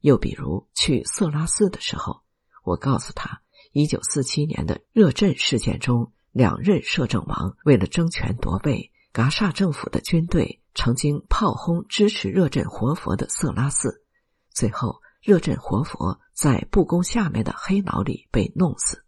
[0.00, 2.22] 又比如去色拉寺的时候，
[2.64, 3.40] 我告诉他，
[3.70, 10.60] 一九四七年的热镇事件中，两任摄政王为了争权夺位，噶萨政府的军队。
[10.74, 14.04] 曾经炮轰支持热震活佛的色拉寺，
[14.52, 19.04] 最后热震活佛在布宫下面的黑牢里被弄死。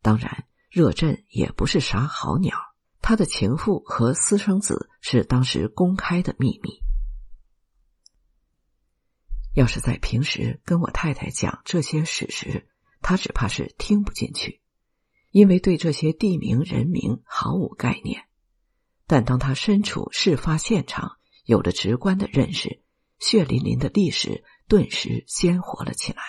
[0.00, 2.56] 当然，热振也不是啥好鸟，
[3.02, 6.80] 他的情妇和私生子是当时公开的秘密。
[9.52, 12.70] 要是在平时跟我太太讲这些史实，
[13.02, 14.62] 她只怕是听不进去，
[15.30, 18.24] 因为对这些地名人名毫无概念。
[19.06, 22.82] 但当他身处事发现场，有了直观的认识，
[23.18, 26.22] 血淋淋的历史顿时鲜活了起来。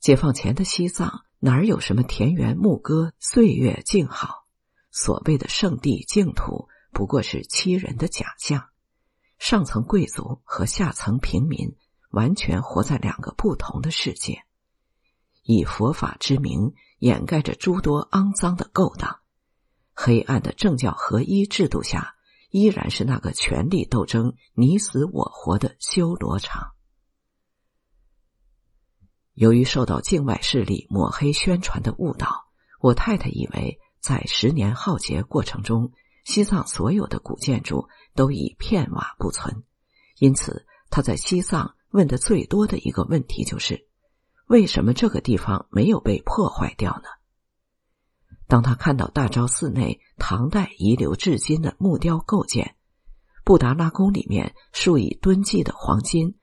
[0.00, 4.44] 解放前的西藏哪有什么田园牧歌、岁月静好？
[4.90, 8.68] 所谓的圣地净土，不过是欺人的假象。
[9.38, 11.76] 上层贵族和下层平民
[12.10, 14.44] 完全活在两个不同的世界，
[15.42, 19.20] 以佛法之名掩盖着诸多肮脏的勾当。
[19.94, 22.14] 黑暗的政教合一制度下，
[22.50, 26.73] 依然是那个权力斗争你死我活的修罗场。
[29.34, 32.46] 由于受到境外势力抹黑宣传的误导，
[32.80, 35.92] 我太太以为在十年浩劫过程中，
[36.24, 39.64] 西藏所有的古建筑都已片瓦不存。
[40.18, 43.88] 因此，她在西藏问的最多的一个问题就是：
[44.46, 47.08] 为什么这个地方没有被破坏掉呢？
[48.46, 52.76] 当他看到大昭寺内唐代遗留至今的木雕构件，
[53.42, 56.36] 布达拉宫里面数以吨计的黄金，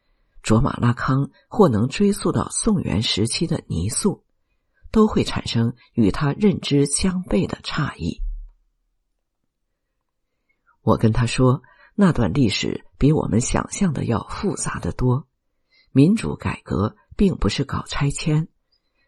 [0.44, 4.24] 卓玛拉康或能追溯到宋元时期的泥塑，
[4.92, 8.22] 都会产生与他认知相悖的诧异。
[10.82, 11.62] 我跟他说，
[11.94, 15.28] 那段历史比我们想象的要复杂的多。
[15.92, 18.48] 民主改革并不是搞拆迁，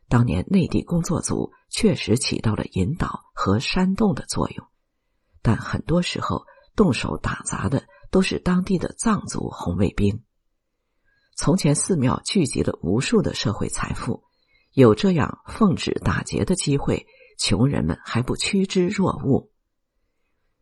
[0.07, 4.67] 当年内地工作组确实起到了引导和煽动的作用，
[5.41, 6.45] 但很多时候
[6.75, 10.23] 动手打砸的都是当地的藏族红卫兵。
[11.35, 14.23] 从前寺庙聚集了无数的社会财富，
[14.73, 17.07] 有这样奉旨打劫的机会，
[17.39, 19.49] 穷人们还不趋之若鹜。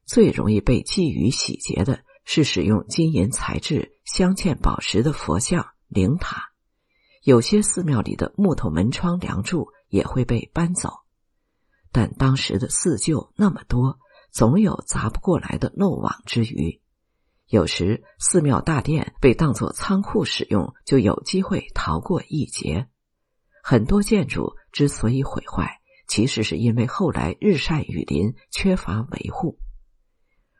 [0.05, 6.51] 最容易被觊觎洗劫的是使用金银材质镶嵌宝石的佛像、灵塔，
[7.23, 10.89] 有些寺庙里的木头门窗、梁柱也会被搬走。
[11.91, 13.99] 但当时的寺旧那么多，
[14.31, 16.80] 总有砸不过来的漏网之鱼。
[17.51, 22.87] 有时寺庙大殿被当作仓库使用，就有机会逃过一劫。
[23.61, 29.59] 很多建筑之所以毁坏，其实是因为后来日晒雨淋，缺乏维护。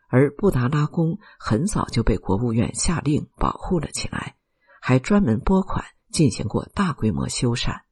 [0.10, 4.36] 而布达拉宫很早就被国务院下令保护了起来，
[4.82, 7.84] 还专门拨款进行过大规模修缮，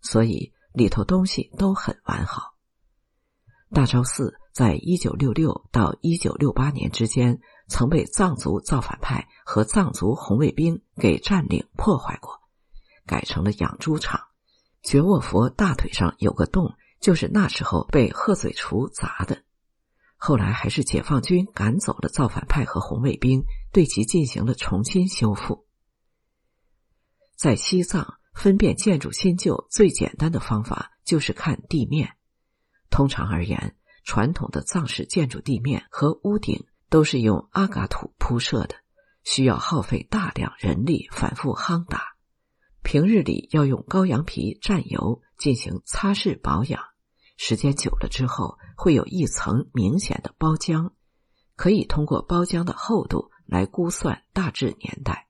[0.00, 2.54] 所以里头东西都很完好。
[3.70, 7.38] 大昭寺在一九六六到一九六八年之间
[7.68, 12.40] 曾被藏族造反派和藏族红卫兵给占领破坏过，
[13.06, 14.20] 改成了养猪场。
[14.82, 19.42] 觉沃佛大腿上有个洞，就是那时候被鹤嘴锄砸的。
[20.16, 25.66] 后来还是解放军赶走了造反派和红卫兵，对其进行了重新修复。
[27.36, 32.16] 在西藏，分辨建筑新旧最简单的方法就是看地面。
[32.90, 38.74] 通常而言，传统的藏式建筑地面和屋顶都是用阿嘎土铺设的，
[39.24, 42.16] 需要耗费大量人力反复夯打。
[42.82, 46.82] 平日里要用羔羊皮蘸油进行擦拭保养。
[47.36, 50.92] 时间久了之后，会有一层明显的包浆，
[51.54, 55.28] 可以通过包浆的厚度来估算大致年代。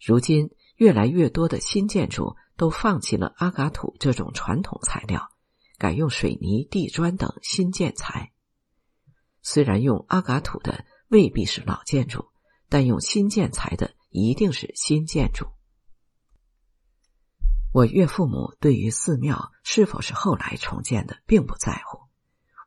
[0.00, 5.30] 如今，越来越多的新建筑都放弃了阿嘎土这种传统材料，
[5.78, 8.32] 改用水泥、地砖等新建材。
[9.44, 12.24] 虽然用阿嘎土的未必是老建筑，
[12.68, 15.46] 但用新建材的一定是新建筑。
[17.70, 22.00] 我岳父母对于寺庙是否是后来重建的并不在乎，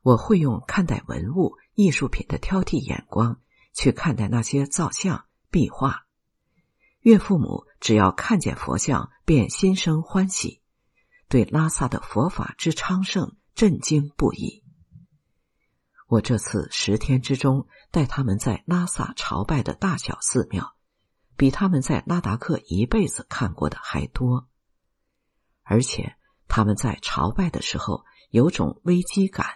[0.03, 3.41] 我会用看待文物艺术品的挑剔眼光
[3.73, 6.05] 去看待那些造像壁画。
[6.99, 10.61] 岳父母只要看见佛像便心生欢喜，
[11.27, 14.63] 对拉萨的佛法之昌盛震惊不已。
[16.07, 20.73] 我这次十天之中带他们在拉萨朝拜的大小寺庙，
[21.35, 24.47] 比他们在拉达克一辈子看过的还多。
[25.63, 26.15] 而且
[26.47, 29.47] 他们在朝拜的时候有种危机感，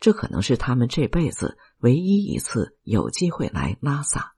[0.00, 4.34] 这可能是他们这辈子唯一一次有机会来拉萨，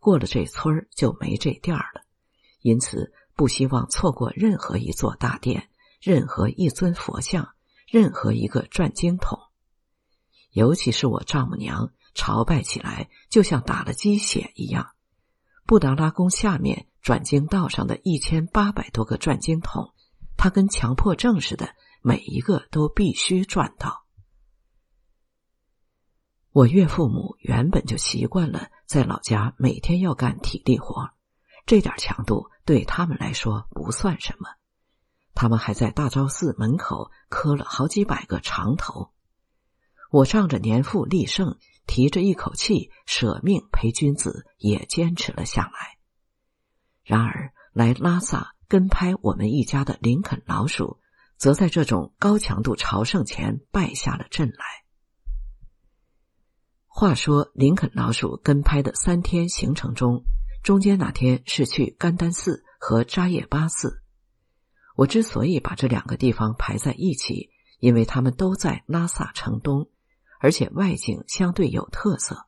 [0.00, 2.06] 过了这村就没这店儿了，
[2.62, 5.68] 因此不希望错过任何一座大殿、
[6.00, 7.54] 任何一尊佛像、
[7.86, 9.38] 任何一个转经筒。
[10.54, 14.92] 尤其是我丈母娘朝拜起来就像打了鸡血一样，
[15.66, 19.92] 布达拉宫下面转经道上的一千八百多个转经筒。
[20.36, 24.04] 他跟强迫症似的，每一个都必须转到。
[26.52, 31.10] 我岳父母原本就习惯了在老家每天要干体力活，
[31.66, 34.48] 这点强度对他们来说不算什么。
[35.34, 39.10] 他们还在大昭寺门口磕了好几百个长头。
[40.14, 41.58] 我仗着年富力盛，
[41.88, 45.98] 提着一口气舍命陪君子，也坚持了下来。
[47.02, 48.52] 然而来拉萨。
[48.66, 50.98] 跟拍我们一家的林肯老鼠，
[51.36, 54.64] 则在这种高强度朝圣前败下了阵来。
[56.86, 60.24] 话说林肯老鼠跟拍的三天行程中，
[60.62, 64.02] 中间那天是去甘丹寺和扎叶巴寺。
[64.96, 69.90] 我之所以把这两个地方排在一起，因为他们都在拉萨城东，
[70.44, 72.44] 而且外景相对有特色，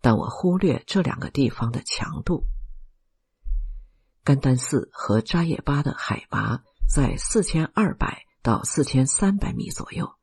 [0.00, 2.46] 但我忽略这两个地方的强度。
[4.22, 10.14] 甘丹寺和扎叶巴的海拔在四千二百到四千三百米左右，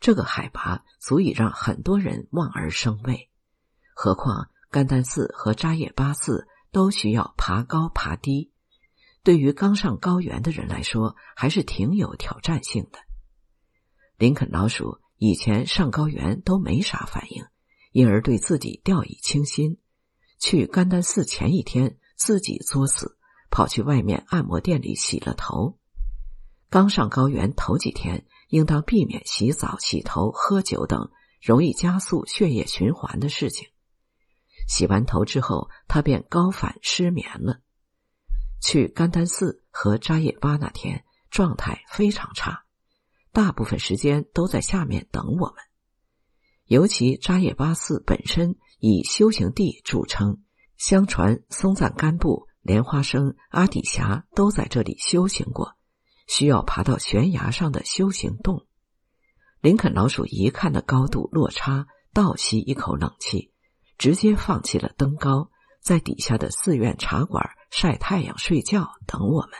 [0.00, 3.30] 这个海拔足以让很多人望而生畏。
[3.94, 8.52] 何况甘丹寺和扎叶巴寺都需要爬高爬低，
[9.22, 12.98] 对于刚上高原的人来说，还是挺有挑战性的。
[14.18, 17.44] 林肯老鼠以前上高原都没啥反应，
[17.92, 19.76] 因而对自己掉以轻心。
[20.38, 23.18] 去甘丹寺前一天，自己作死。
[23.50, 25.76] 跑去外面按摩店里洗了头，
[26.70, 31.10] 刚上高原头几天，应当避免洗澡、洗头、喝酒等
[31.42, 33.68] 容易加速血液循环的事情。
[34.68, 37.60] 洗完头之后，他便高反失眠了。
[38.62, 42.64] 去甘丹寺和扎叶巴那天，状态非常差，
[43.32, 45.56] 大部分时间都在下面等我们。
[46.66, 50.42] 尤其扎叶巴寺本身以修行地著称，
[50.76, 55.76] 相传松赞干布、莲花生、阿底峡都在这里修行过。
[56.26, 58.64] 需要爬到悬崖上的修行洞，
[59.60, 63.52] 林肯老鼠一看的高度落差，倒吸一口冷气，
[63.98, 65.50] 直接放弃了登高，
[65.82, 69.50] 在底下的寺院茶馆晒太阳睡觉等我们。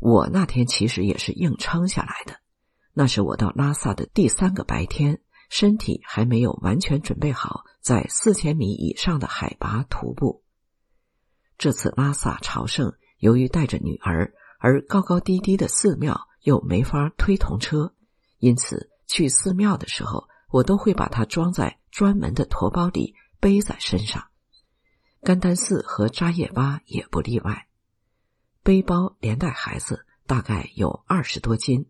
[0.00, 2.40] 我那天其实也是硬撑下来的，
[2.92, 5.20] 那是我到拉萨的第三个白天，
[5.50, 10.42] 身体还没有完全准备好在四千米以上的海拔徒步。
[11.56, 14.32] 这次拉萨朝圣，由于带着女儿。
[14.60, 17.94] 而高高低低的寺庙又没法推童车，
[18.38, 24.24] 因此去寺庙的时候，我都会把它装在专门的驮包里背在身上。
[25.22, 27.67] 甘丹寺和扎叶巴也不例外，
[28.62, 31.88] 背包连带孩子大概有二十多斤，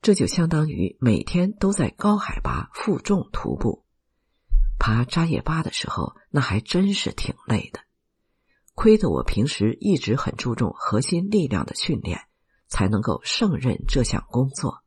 [0.00, 3.84] 这就相当于每天都在高海拔负重徒步。
[4.78, 7.80] 爬扎叶巴的时候，那还真是挺累的。
[8.74, 12.22] 亏得我平时一直很注重核心力量的训练，
[12.66, 14.82] 才能够胜任这项工作。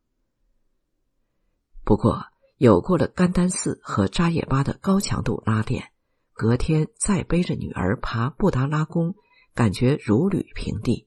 [1.86, 2.26] 不过，
[2.58, 5.92] 有过了甘丹寺和扎叶巴的高强度拉练，
[6.34, 9.16] 隔天再背着女儿爬布达拉宫，
[9.56, 11.07] 感觉如履平地，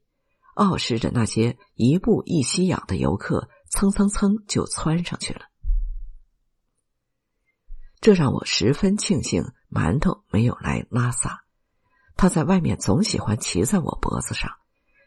[0.54, 5.42] 傲视着那些一步一吸氧的游客，蹭蹭蹭就窜上去了。
[8.00, 11.44] 这让我十分庆幸，馒头没有来拉萨。
[12.16, 14.50] 他在外面总喜欢骑在我脖子上，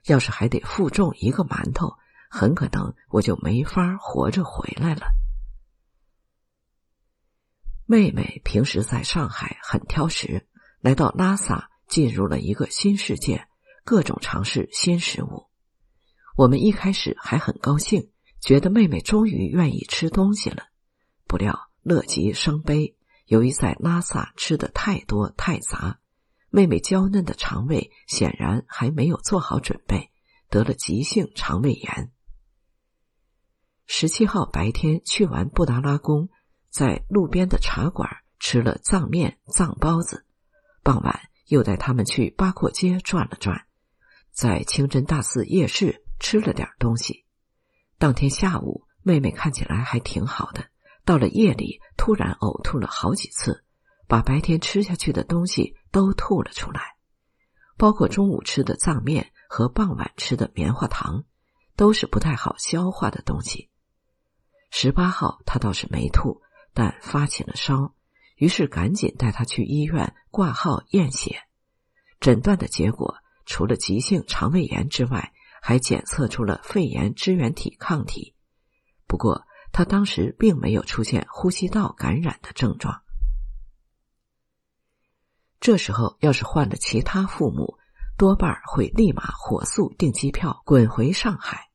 [0.05, 1.93] 要是还得负重一个馒头，
[2.29, 5.07] 很可能我就没法活着回来了。
[7.85, 10.47] 妹妹平时在上海很挑食，
[10.79, 13.47] 来到拉萨进入了一个新世界，
[13.83, 15.47] 各种尝试新食物。
[16.35, 18.09] 我们一开始还很高兴，
[18.41, 20.63] 觉得妹妹终于愿意吃东西了。
[21.27, 22.95] 不料乐极生悲，
[23.25, 25.99] 由于在拉萨吃的太多太杂。
[26.49, 30.11] 妹妹娇嫩的肠胃显然还没有做好准备，
[30.49, 32.11] 得了急性肠胃炎。
[33.85, 36.29] 十七号白天去完布达拉宫，
[36.69, 38.07] 在路边的茶馆
[38.39, 40.25] 吃了藏面、藏包子，
[40.83, 43.65] 傍晚又带他们去八廓街转了转，
[44.33, 47.23] 在清真大寺夜市吃了点东西。
[47.97, 50.65] 当天下午，妹妹看起来还挺好的，
[51.05, 53.63] 到了夜里突然呕吐了好几次。
[54.05, 56.97] 把白天吃下去的东西都吐了出来，
[57.77, 61.23] 包括中午吃的藏面和傍晚吃的棉花糖，
[61.75, 63.69] 都是不太好消化的东西。
[64.69, 66.41] 十八号他倒是没吐，
[66.73, 67.95] 但发起了烧，
[68.35, 71.39] 于是赶紧带他去医院挂号验血。
[72.19, 78.35] 诊断的结果除了急性肠胃炎之外，还检测出了肺炎支原体抗体。
[79.07, 83.01] 不过他当时并没有出现呼吸道感染的症状。
[85.59, 87.77] 这时候，要是换了其他父母，
[88.17, 91.69] 多半会立马火速订机票滚回上海。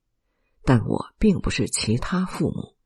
[0.62, 2.76] 但我并不是其他父母。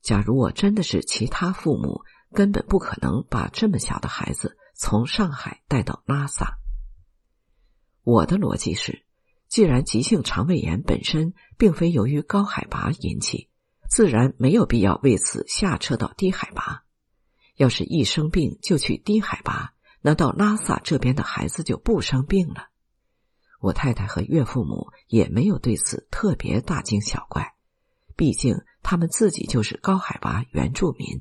[0.00, 2.02] 假如我真的是其他父母，
[2.32, 6.58] 根本不可能把这么小的孩子从上海带到拉萨。
[8.08, 9.04] 我的逻辑是：
[9.48, 13.50] 既然急性肠胃炎本身并非由于高海拔引起，
[13.86, 16.84] 自然没有必要为此下撤到低海拔。
[17.56, 19.74] 要是一生病就去低海拔。
[20.00, 22.68] 难道拉萨这边的孩子就不生病了？
[23.60, 27.56] 我太太和岳父母也没有对此特别大惊小怪，
[28.16, 31.20] 毕竟他们自己就是高海拔原住民，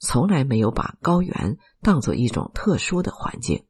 [0.00, 3.66] 从来没有把高原当做一种特殊的环境，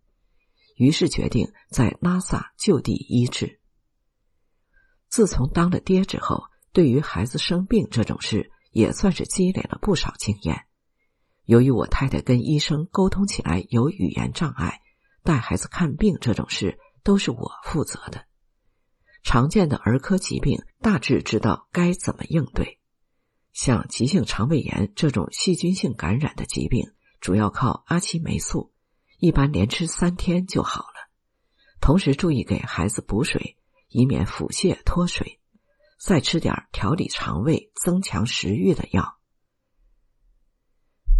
[0.76, 3.60] 于是决定在拉萨就地医治。
[5.08, 10.64] 自从当了爹之后，对于孩子生病这种事，也算是积累了不少经验。
[11.44, 14.80] 由于我太太跟医生沟通起来有语言障碍，
[15.22, 18.24] 带孩子看病这种事都是我负责的。
[19.22, 22.80] 常见的儿科疾病大致知道该怎么应对，
[23.52, 28.71] 像急性肠胃炎这种细菌性感染的疾病，主要靠阿奇霉素，
[29.22, 31.08] 一般连吃三天就好了。
[31.80, 33.56] 同时注意给孩子补水，
[33.88, 35.38] 以免腹泻脱水，
[36.00, 39.20] 再吃点调理肠胃、增强食欲的药。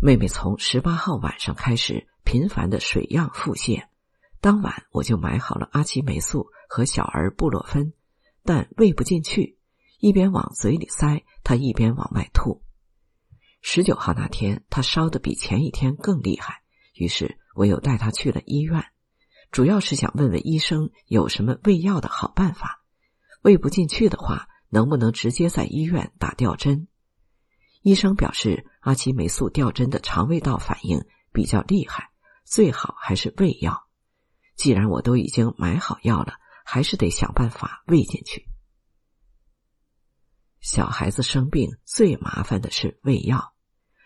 [0.00, 3.86] 妹妹从十八号晚上开始频繁的水样腹泻，
[4.40, 7.92] 当晚我就买好了阿奇霉素和小儿布洛芬，
[8.42, 9.58] 但喂不进去，
[10.00, 12.64] 一边往嘴里塞，他一边往外吐。
[13.60, 16.62] 十九号那天，他烧的比前一天更厉害，
[16.94, 18.84] 于是我又带他去了医院，
[19.50, 22.82] 主要是想问问医生有什么喂药的好办法。
[23.42, 26.88] 喂不进去的话，能不能直接在医院打吊针？
[27.82, 32.10] 医生表示，阿奇霉素吊针的肠胃道反应比较厉害，
[32.44, 33.88] 最好还是喂药。
[34.54, 36.34] 既然我都已经买好药了，
[36.64, 38.46] 还是得想办法喂进去。
[40.60, 43.54] 小孩子生病最麻烦的是喂药，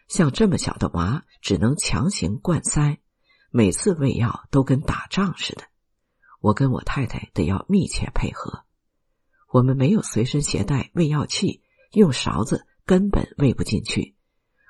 [0.08, 2.98] 像这么小的娃只能强行灌塞，
[3.56, 5.62] 每次喂药都跟打仗似的。
[6.42, 8.64] 我跟我太太得要密切配合，
[9.50, 11.62] 我们没有随身携带喂药器，
[11.92, 14.14] 用勺子根本喂不进去。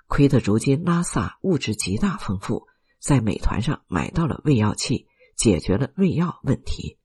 [0.07, 2.69] 亏得如今拉萨物质极大丰富，
[3.01, 6.97] 在美团上买到了喂药器，解决了喂药问题。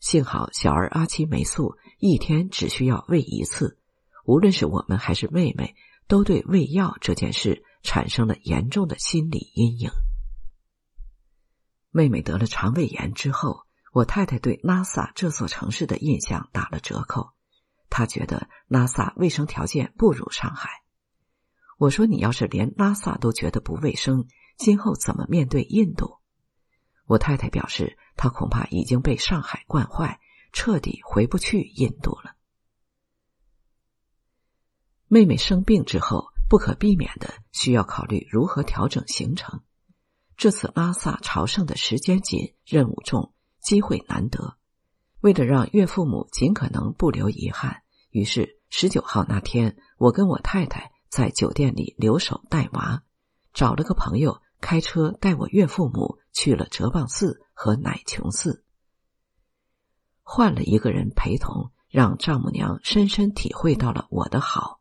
[0.00, 3.78] 幸好小儿阿奇霉素一天只需要喂一次。
[4.24, 5.74] 无论是我们还是妹妹，
[6.08, 9.90] 都对喂药这件事产生了严重的心理阴影。
[11.96, 17.30] 妹妹得了肠胃炎之后，我太太对拉萨这座城市的印象打了折扣。
[17.88, 20.82] 她觉得拉萨卫生条件不如上海。
[21.78, 24.26] 我说：“你要是连拉萨都觉得不卫生，
[24.58, 26.18] 今后怎么面对印度？”
[27.08, 30.20] 我太太表示，她恐怕已经被上海惯坏，
[30.52, 32.36] 彻底回不去印度了。
[35.06, 39.62] 妹妹生病之后，不可避免的需要考虑如何调整行程。
[40.36, 44.56] 这次拉萨朝圣的时间紧，任务重，机会难得。
[45.20, 53.02] 为了让岳父母尽可能不留遗憾，于是十九号那天，我跟我太太在酒店里留守带娃，
[53.54, 58.62] 找了个朋友开车带我岳父母去了哲蚌寺和乃琼寺。
[60.22, 64.80] 换了一个人陪同，让丈母娘深深体会到了我的好。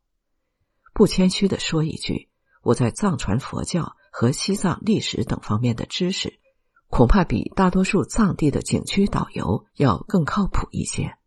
[0.93, 2.29] 不谦虚的说一句，
[2.61, 6.39] 我在藏传佛教和西藏历史等方面的知识，
[6.87, 11.17] 恐怕比大多数藏地的景区导游要更靠谱一些。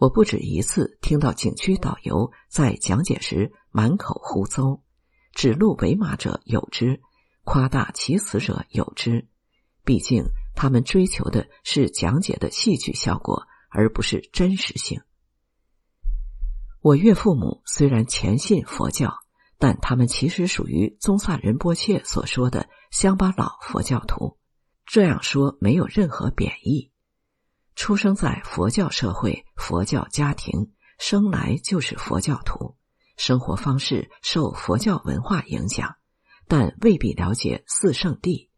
[0.00, 4.80] 我不止一次听到景区导游在讲解时满口胡诌，
[5.36, 7.00] 指鹿为马者有之，
[7.44, 9.28] 夸大其词者有之。
[9.84, 10.24] 毕竟
[10.56, 15.00] 他们追求的是讲解的戏剧效果，而不是真实性。
[16.80, 19.14] 我岳父母虽然虔信佛教，
[19.58, 24.38] 但他们其实属于宗萨仁波切所说的乡巴佬佛教徒。
[24.84, 26.92] 这样说没有任何贬义。
[27.74, 32.76] 出生在佛教社会、佛教家庭，生来就是佛教徒，
[33.16, 35.96] 生活方式受佛教文化影响，
[36.46, 38.50] 但未必了解四圣地，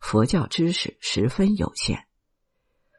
[0.00, 2.06] 佛教知识十分有限。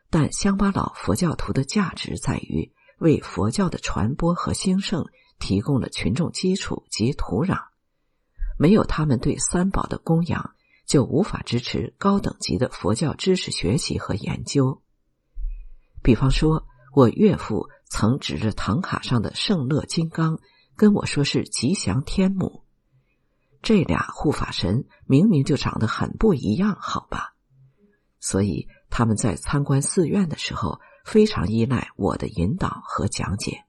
[0.09, 2.73] 但乡巴佬佛教徒的价值在于。
[2.99, 5.05] 为佛教的传播和兴盛
[5.39, 7.59] 提供了群众基础及土壤，
[8.57, 10.53] 没有他们对三宝的供养，
[10.85, 14.81] 就无法支持高等级的佛教知识学习和研究。
[16.03, 20.39] 比方说，我岳父曾指着唐卡上的圣乐金刚
[20.75, 22.63] 跟我说是吉祥天母，
[23.61, 27.33] 这俩护法神明明就长得很不一样，好吧？
[28.19, 30.79] 所以他们在参观寺院的时候。
[31.05, 33.63] 非常依赖我的引导和讲解，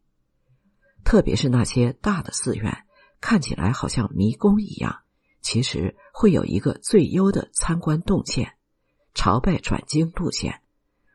[1.04, 2.84] 特别是那些大的寺院，
[3.20, 5.00] 看起来好像迷宫一样，
[5.40, 8.54] 其实会有一个最优的参观动线——
[9.14, 10.62] 朝拜转经路线。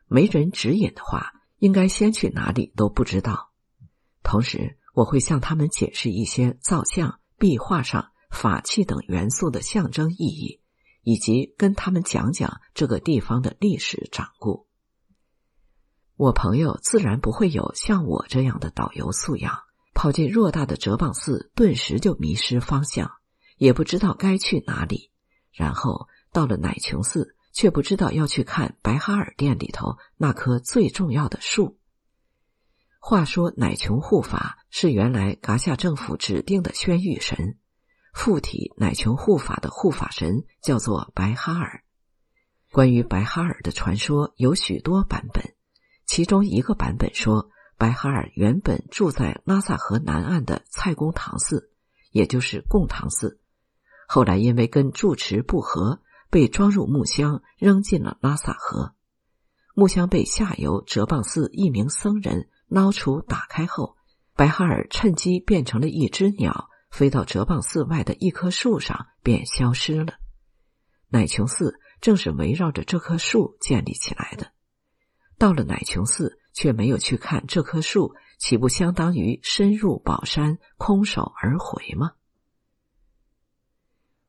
[0.06, 3.50] 没人指引的话，应该先去哪里都不知道。
[4.22, 10.60] 同时，我会向他们解释一些造像、壁画上法器等元素的象征意义，
[11.02, 14.66] 以及跟他们讲讲这个地方的历史掌故。
[16.16, 19.60] 我朋友自然不会有像我这样的导游素养，
[19.96, 23.10] 跑进偌大的哲蚌寺，顿时就迷失方向，
[23.56, 25.10] 也不知道该去哪里。
[25.52, 31.78] 然后到了乃琼寺，却不知道要去看白哈尔殿里头那棵最重要的树。
[33.00, 37.56] 话说乃琼护法是原来噶夏政府指定的宣谕神，
[38.12, 41.82] 附体乃琼护法的护法神叫做白哈尔。
[42.70, 45.54] 关于白哈尔的传说有许多版本。
[46.04, 47.48] 其中一个版本说，
[47.78, 51.70] 白哈尔原本住在拉萨河南岸的蔡公堂寺，
[52.10, 53.40] 也就是贡堂寺，
[54.08, 56.00] 后来因为跟住持不和，
[56.30, 58.94] 被装入木箱扔进了拉萨河。
[59.74, 63.96] 木箱被下游哲蚌寺一名僧人捞出打开后，
[64.34, 70.14] 白哈尔趁机变成了一只鸟，飞到哲蚌寺外的一棵树上，便消失了。
[71.10, 74.50] 乃琼寺正是围绕着这棵树建立起来的。
[75.38, 82.12] 到了乃琼寺，却没有去看这棵树，岂不相当于深入宝山空手而回吗？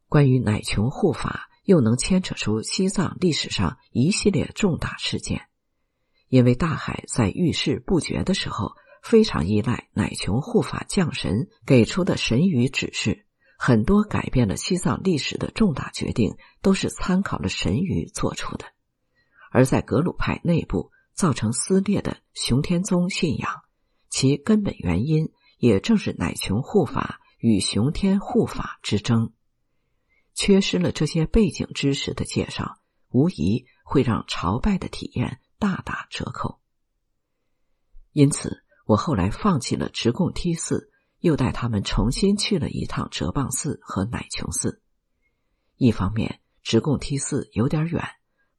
[0.10, 5.48] 关于乃琼护法，又能牵扯出西藏历史上一系列重大事件。
[6.28, 13.26] 因为大海在遇事不决的时候，非常依赖乃琼护法降神给出的神谕指示，
[13.58, 18.66] 很多改变了西藏历史的重大决定，都是参考了神谕做出的。
[19.50, 23.64] 而在格鲁派内部造成撕裂的熊天宗信仰，
[24.08, 29.34] 其根本原因也正是乃琼护法与熊天护法之争。
[30.36, 32.78] 缺失了这些背景知识的介绍，
[33.10, 36.62] 无疑会让朝拜的体验大打折扣。
[38.12, 44.84] 因此，我后来放弃了直贡梯寺，又带他们重新去了一趟哲蚌寺和乃琼寺。
[45.78, 48.04] 一方面，直贡梯寺有点远，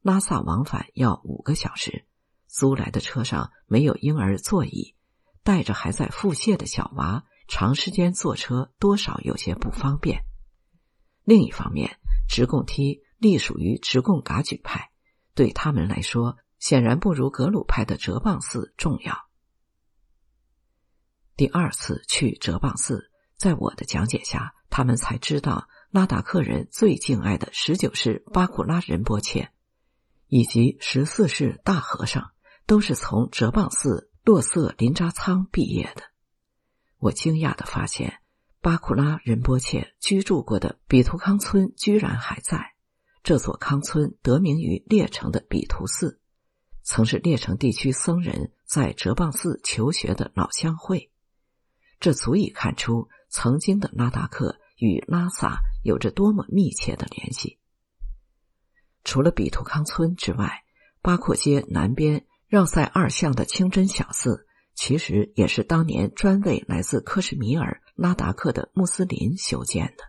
[0.01, 2.05] 拉萨往返要五个小时，
[2.49, 4.95] 租来的车上没有婴儿座椅，
[5.43, 10.23] 带着还在腹泻的小娃，长时间坐车多少有些不方便。
[11.23, 14.89] 另一方面，直贡梯隶属于直贡噶举派，
[15.35, 19.29] 对他们来说，显然不如格鲁派的哲蚌寺重要。
[21.37, 29.51] 第二次去哲蚌寺，在我的讲解下，他们才知道拉达克人最敬爱的十九世巴库拉仁波切，
[30.27, 32.31] 以及十四世大和尚，
[32.69, 36.03] 都是从哲蚌寺洛色林扎仓毕业的。
[36.99, 38.21] 我惊讶的发现。
[38.61, 42.75] 巴库拉仁波切居住过的比图康村居然还在。
[43.23, 46.19] 这座康村得名于列城的比图寺，
[46.83, 51.09] 曾是列城地区僧人在哲蚌寺求学的老乡会。
[52.01, 57.59] 这足以看出曾经的拉达克与拉萨有着多么密切的联系。
[59.05, 60.65] 除了比图康村之外，
[61.01, 64.45] 八廓街南边绕塞二巷的清真小寺。
[64.75, 70.05] 其实也是当年专为来自克什米尔拉达克的穆斯林修建的。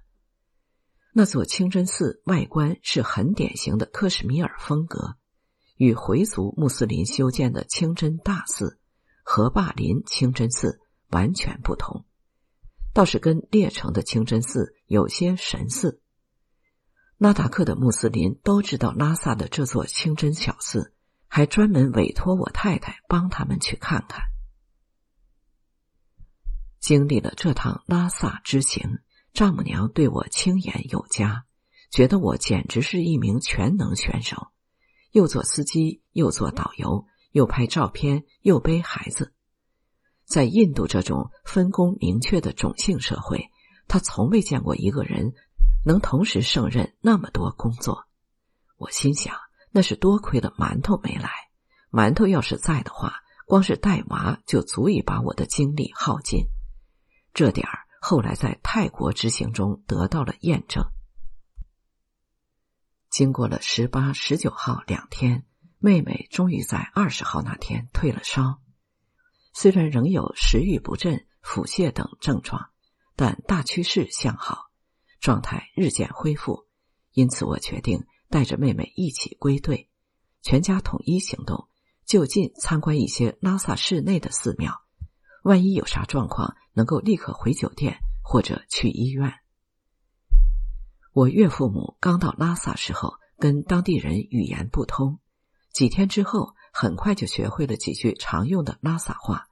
[1.12, 5.16] 那座清真寺外观是很典型的克什米尔风格，
[5.76, 8.78] 与回族穆斯林修建的清真大寺
[9.24, 12.04] 和坝林清真寺完全不同，
[12.94, 16.00] 倒是跟列城的清真寺有些神似。
[17.18, 20.92] 拉达克的穆斯林都知道拉萨的这座清真小寺，
[21.32, 24.20] 还专门委托我太太帮他们去看看。
[26.80, 28.98] 经历了这趟拉萨之行，
[29.32, 31.44] 丈母娘对我轻言有加，
[31.88, 34.48] 觉得我简直是一名全能选手，
[35.12, 39.32] 又做司机，又做导游，又拍照片，又背孩子。
[40.24, 43.50] 在印度这种分工明确的种姓社会，
[43.86, 45.32] 他从未见过一个人
[45.84, 48.08] 能同时胜任那么多工作。
[48.78, 49.36] 我心想，
[49.70, 51.30] 那是多亏了馒头没来，
[51.90, 56.46] 馒头要是在的话，光是带娃就足以把我的精力耗尽。
[57.32, 60.84] 这点儿后来在泰国之行中得到了验证。
[63.08, 65.44] 经过了十八、十九号两天，
[65.78, 68.60] 妹妹终于在二十号那天退了烧。
[69.52, 72.70] 虽然仍有食欲不振、腹泻等症状，
[73.16, 74.70] 但大趋势向好，
[75.20, 76.68] 状态日渐恢复。
[77.12, 79.90] 因此，我决定带着妹妹一起归队，
[80.40, 81.68] 全家统一行动，
[82.06, 84.72] 就近参观一些拉萨市内的寺庙。
[85.42, 89.34] 万一有啥状况，能够立刻回酒店或者去医院。
[91.12, 95.18] 我岳父母刚到拉萨时候，跟当地人语言不通，
[95.72, 99.48] 几天之后，很快就学会了几句常用的拉萨话。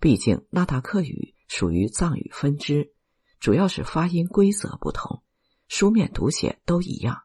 [0.00, 2.92] 毕竟拉达克语属于藏语分支，
[3.38, 5.22] 主要是发音规则不同，
[5.68, 7.22] 书面读写都一样。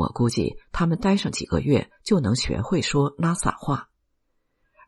[0.00, 3.90] 我估计他们待上几个月就能学会说拉萨话，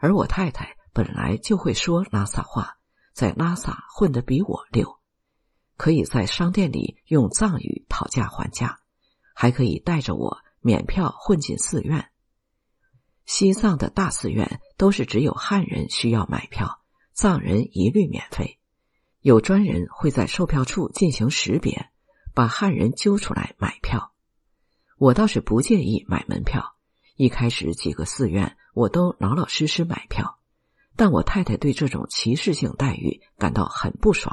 [0.01, 0.77] 而我太太。
[0.95, 2.77] 本来就会说拉萨话，
[3.15, 4.99] 在拉萨混得比我溜，
[5.79, 8.79] 可以在商店里用藏语讨价还价，
[9.35, 12.11] 还可以带着我免票混进寺院。
[13.25, 16.83] 西藏的大寺院都是只有汉人需要买票，
[17.15, 18.59] 藏人一律免费。
[19.23, 21.89] 有专人会在售票处进行识别，
[22.35, 24.12] 把汉人揪出来买票。
[25.03, 26.77] 我倒是不介意买门票，
[27.17, 30.39] 一开始几个寺院我都老老实实买票。
[30.95, 34.33] 但我太太对这种歧视性待遇感到很不爽。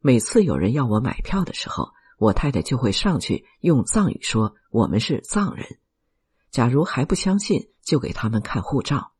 [0.00, 5.66] 每次有人要我买票的时候，我太太就会上去用藏语说：“我们是藏人。”
[6.50, 9.12] 假如还不相信，就给他们看护照。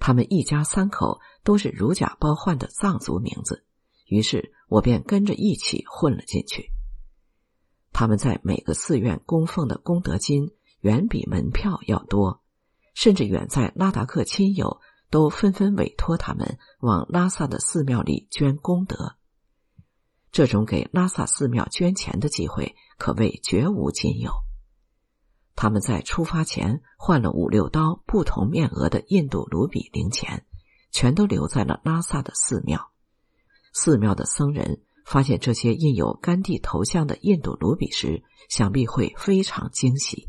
[0.00, 3.64] 他们一家三口都是如假包换的藏族名字，
[4.06, 6.72] 于是我便跟着一起混了进去。
[7.92, 10.50] 他们在每个寺院供奉的功德金
[10.80, 12.42] 远比门票要多，
[12.94, 14.80] 甚至远在拉达克亲友。
[15.12, 19.16] 都纷纷委托他们往拉萨的寺庙里捐功德。
[20.30, 24.32] 这种给拉萨寺庙捐钱的机会可谓绝无仅有。
[25.54, 30.46] 他们在出发前换了五六刀不同面额的印度卢比零钱，
[30.90, 32.90] 全都留在了拉萨的寺庙。
[33.74, 40.28] 寺庙的僧人发现这些印有甘地头像的印度卢比时，想必会非常惊喜。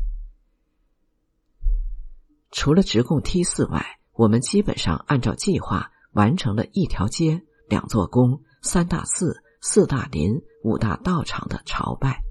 [2.50, 9.42] 除了直贡梯寺外，我们基本上按照计划完成了一条街、两座宫、三大寺。
[9.66, 12.22] 四大林、五大道场的朝拜，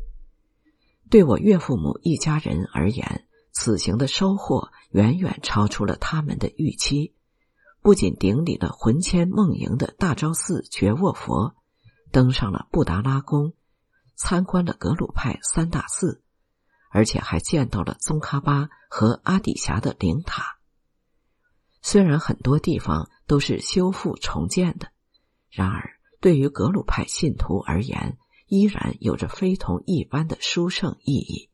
[1.10, 7.16] 对我岳父母一家人而言，此行的收获远远超出了他们的预期。
[7.82, 11.56] 不仅顶礼了魂牵梦萦的大昭寺觉卧佛，
[12.14, 13.54] 登上了布达拉宫，
[14.16, 16.24] 参观了格鲁派三大寺，
[16.92, 20.60] 而且还见到了宗喀巴和阿底峡的灵塔。
[21.82, 24.88] 虽然很多地方都是修复重建的，
[25.50, 26.00] 然而。
[26.22, 28.18] 对于格鲁派信徒而言，
[28.48, 31.50] 依然有着非同一般的殊胜意义，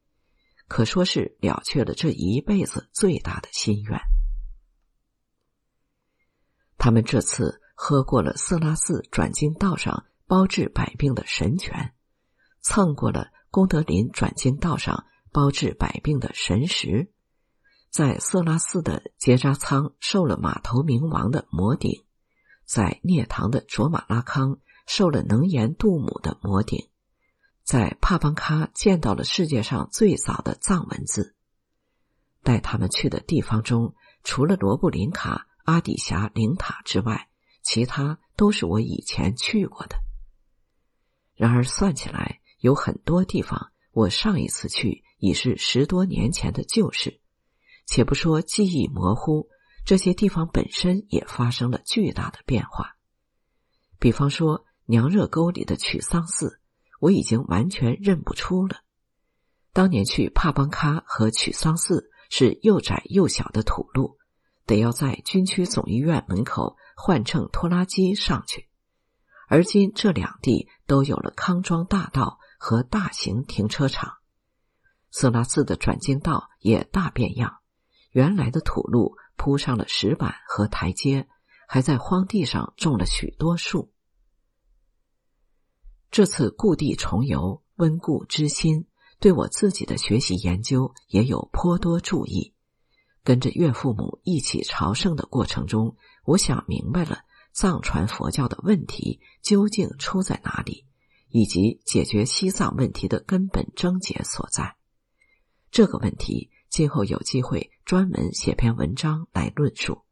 [0.68, 4.00] 可说是了却了这一辈子最大的心愿。
[6.78, 11.96] 他们这次喝过了色拉寺转经道上包治百病的神泉，
[12.62, 17.12] 蹭过了功德林转经道上包治百病的神石，
[17.90, 22.06] 在色拉寺的结扎仓受了马头明王的魔顶。
[22.64, 26.90] 在涅唐的卓玛拉康受了能言杜姆的魔顶，
[27.64, 31.36] 在帕邦喀见到了世界上最早的藏文字。
[32.44, 37.30] 带他们去的地方中，除了罗布林卡、阿底峡灵塔之外，
[37.64, 39.96] 其他都是我以前去过的。
[41.40, 47.22] 然而算起来，有很多地方我上一次去已是十多年前的旧事，
[47.86, 49.48] 且不说记忆模糊。
[49.86, 52.98] 这些地方本身也发生了巨大的变化，
[54.00, 56.60] 比方说娘热沟里的曲桑寺，
[57.00, 58.82] 我已经完全认不出了。
[59.72, 64.18] 当年去帕邦喀和曲桑寺是又窄又小的土路，
[64.66, 68.69] 得要在军区总医院门口换乘拖拉机上去，
[69.50, 74.14] 而今这两地都有了康庄大道和大型停车场，
[75.12, 77.58] 色拉寺的转经道也大变样，
[78.12, 79.18] 原来的土路。
[79.42, 81.30] 铺上了石板和台阶，
[81.66, 83.94] 还在荒地上种了许多树。
[86.12, 92.54] 这次故地重游，温故知新，对我自己的学习研究也有颇多注意。
[93.24, 95.96] 跟着岳父母一起朝圣的过程中，
[96.26, 97.20] 我想明白了
[97.52, 100.86] 藏传佛教的问题究竟出在哪里，
[101.30, 104.76] 以及解决西藏问题的根本症结所在。
[105.72, 106.52] 这个问题。
[106.70, 110.04] 今后有机会专门写篇文章来论述，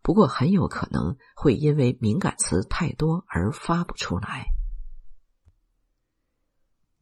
[0.00, 4.46] 不过很有可能会因为敏感词太多而发不出来。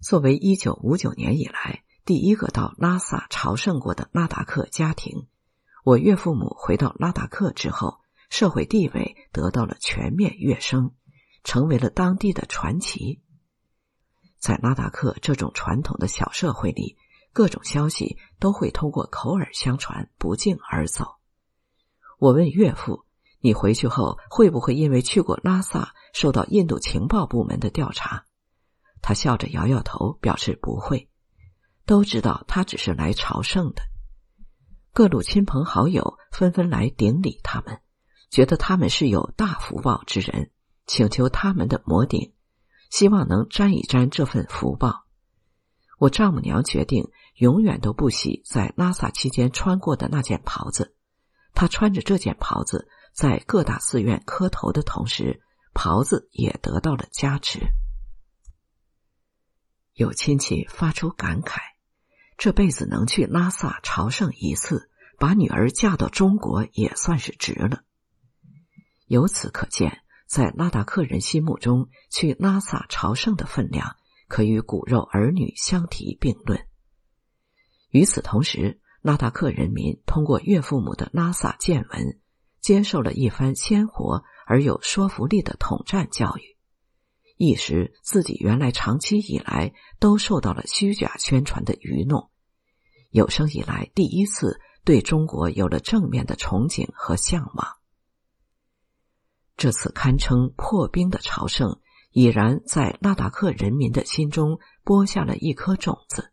[0.01, 5.29] 作为一九五九年以来第一个到拉萨朝圣过的拉达克家庭，
[5.85, 10.95] 我岳父母回到拉达克之后，社会地位得到了全面跃升，
[11.45, 13.21] 成为了当地的传奇。
[14.39, 16.97] 在拉达克这种传统的小社会里。
[17.33, 21.21] 各种消息都会通过口耳相传不胫而走。
[22.19, 23.05] 我问岳父
[23.39, 28.25] ：“你回去后会不会因为去过拉萨，受到印度情报部门的调查？”
[29.01, 31.09] 他笑着摇摇头，表示不会。
[31.87, 33.83] 都知道他只是来朝圣的。
[34.93, 37.81] 各路亲朋好友纷纷来顶礼他们，
[38.31, 40.51] 觉得他们是有大福报之人，
[40.87, 42.33] 请求他们的摩顶，
[42.89, 45.05] 希望能沾一沾这份福报。
[45.99, 50.95] 我丈母娘决定永远都不洗在拉萨期间穿过的那件袍子。
[51.53, 55.43] 她穿着这件袍子在各大寺院磕头的同时，
[55.75, 57.61] 袍子也得到了加持。
[59.93, 61.59] 有亲戚发出感慨：
[62.39, 64.89] 这辈子能去拉萨朝圣一次，
[65.19, 67.83] 把女儿嫁到中国也算是值了。
[69.11, 73.97] 由此可见，在拉达克人心目中，去拉萨朝圣的分量。
[74.29, 76.65] 可与骨肉儿女相提并论。
[77.89, 82.21] 与此同时，拉达克人民通过岳父母的拉萨见闻，
[82.61, 86.57] 接受了一番鲜活而有说服力的统战教育，
[87.37, 92.31] 一时自己原来长期以来都受到了虚假宣传的愚弄，
[93.11, 97.80] 有生以来第一次对中国有了正面的憧憬和向往。
[99.61, 101.79] 这次堪称破冰的朝圣。
[102.13, 106.33] 已然在拉达克人民的心中播下了一颗种子，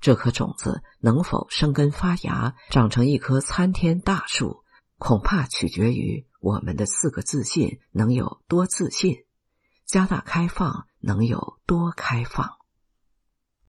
[0.00, 4.64] 这颗种子能否生根发芽，长成一棵参天大树，
[4.98, 9.18] 恐怕取决于我们的四个自信能有多自信，
[9.86, 12.57] 加大开放能有多开放。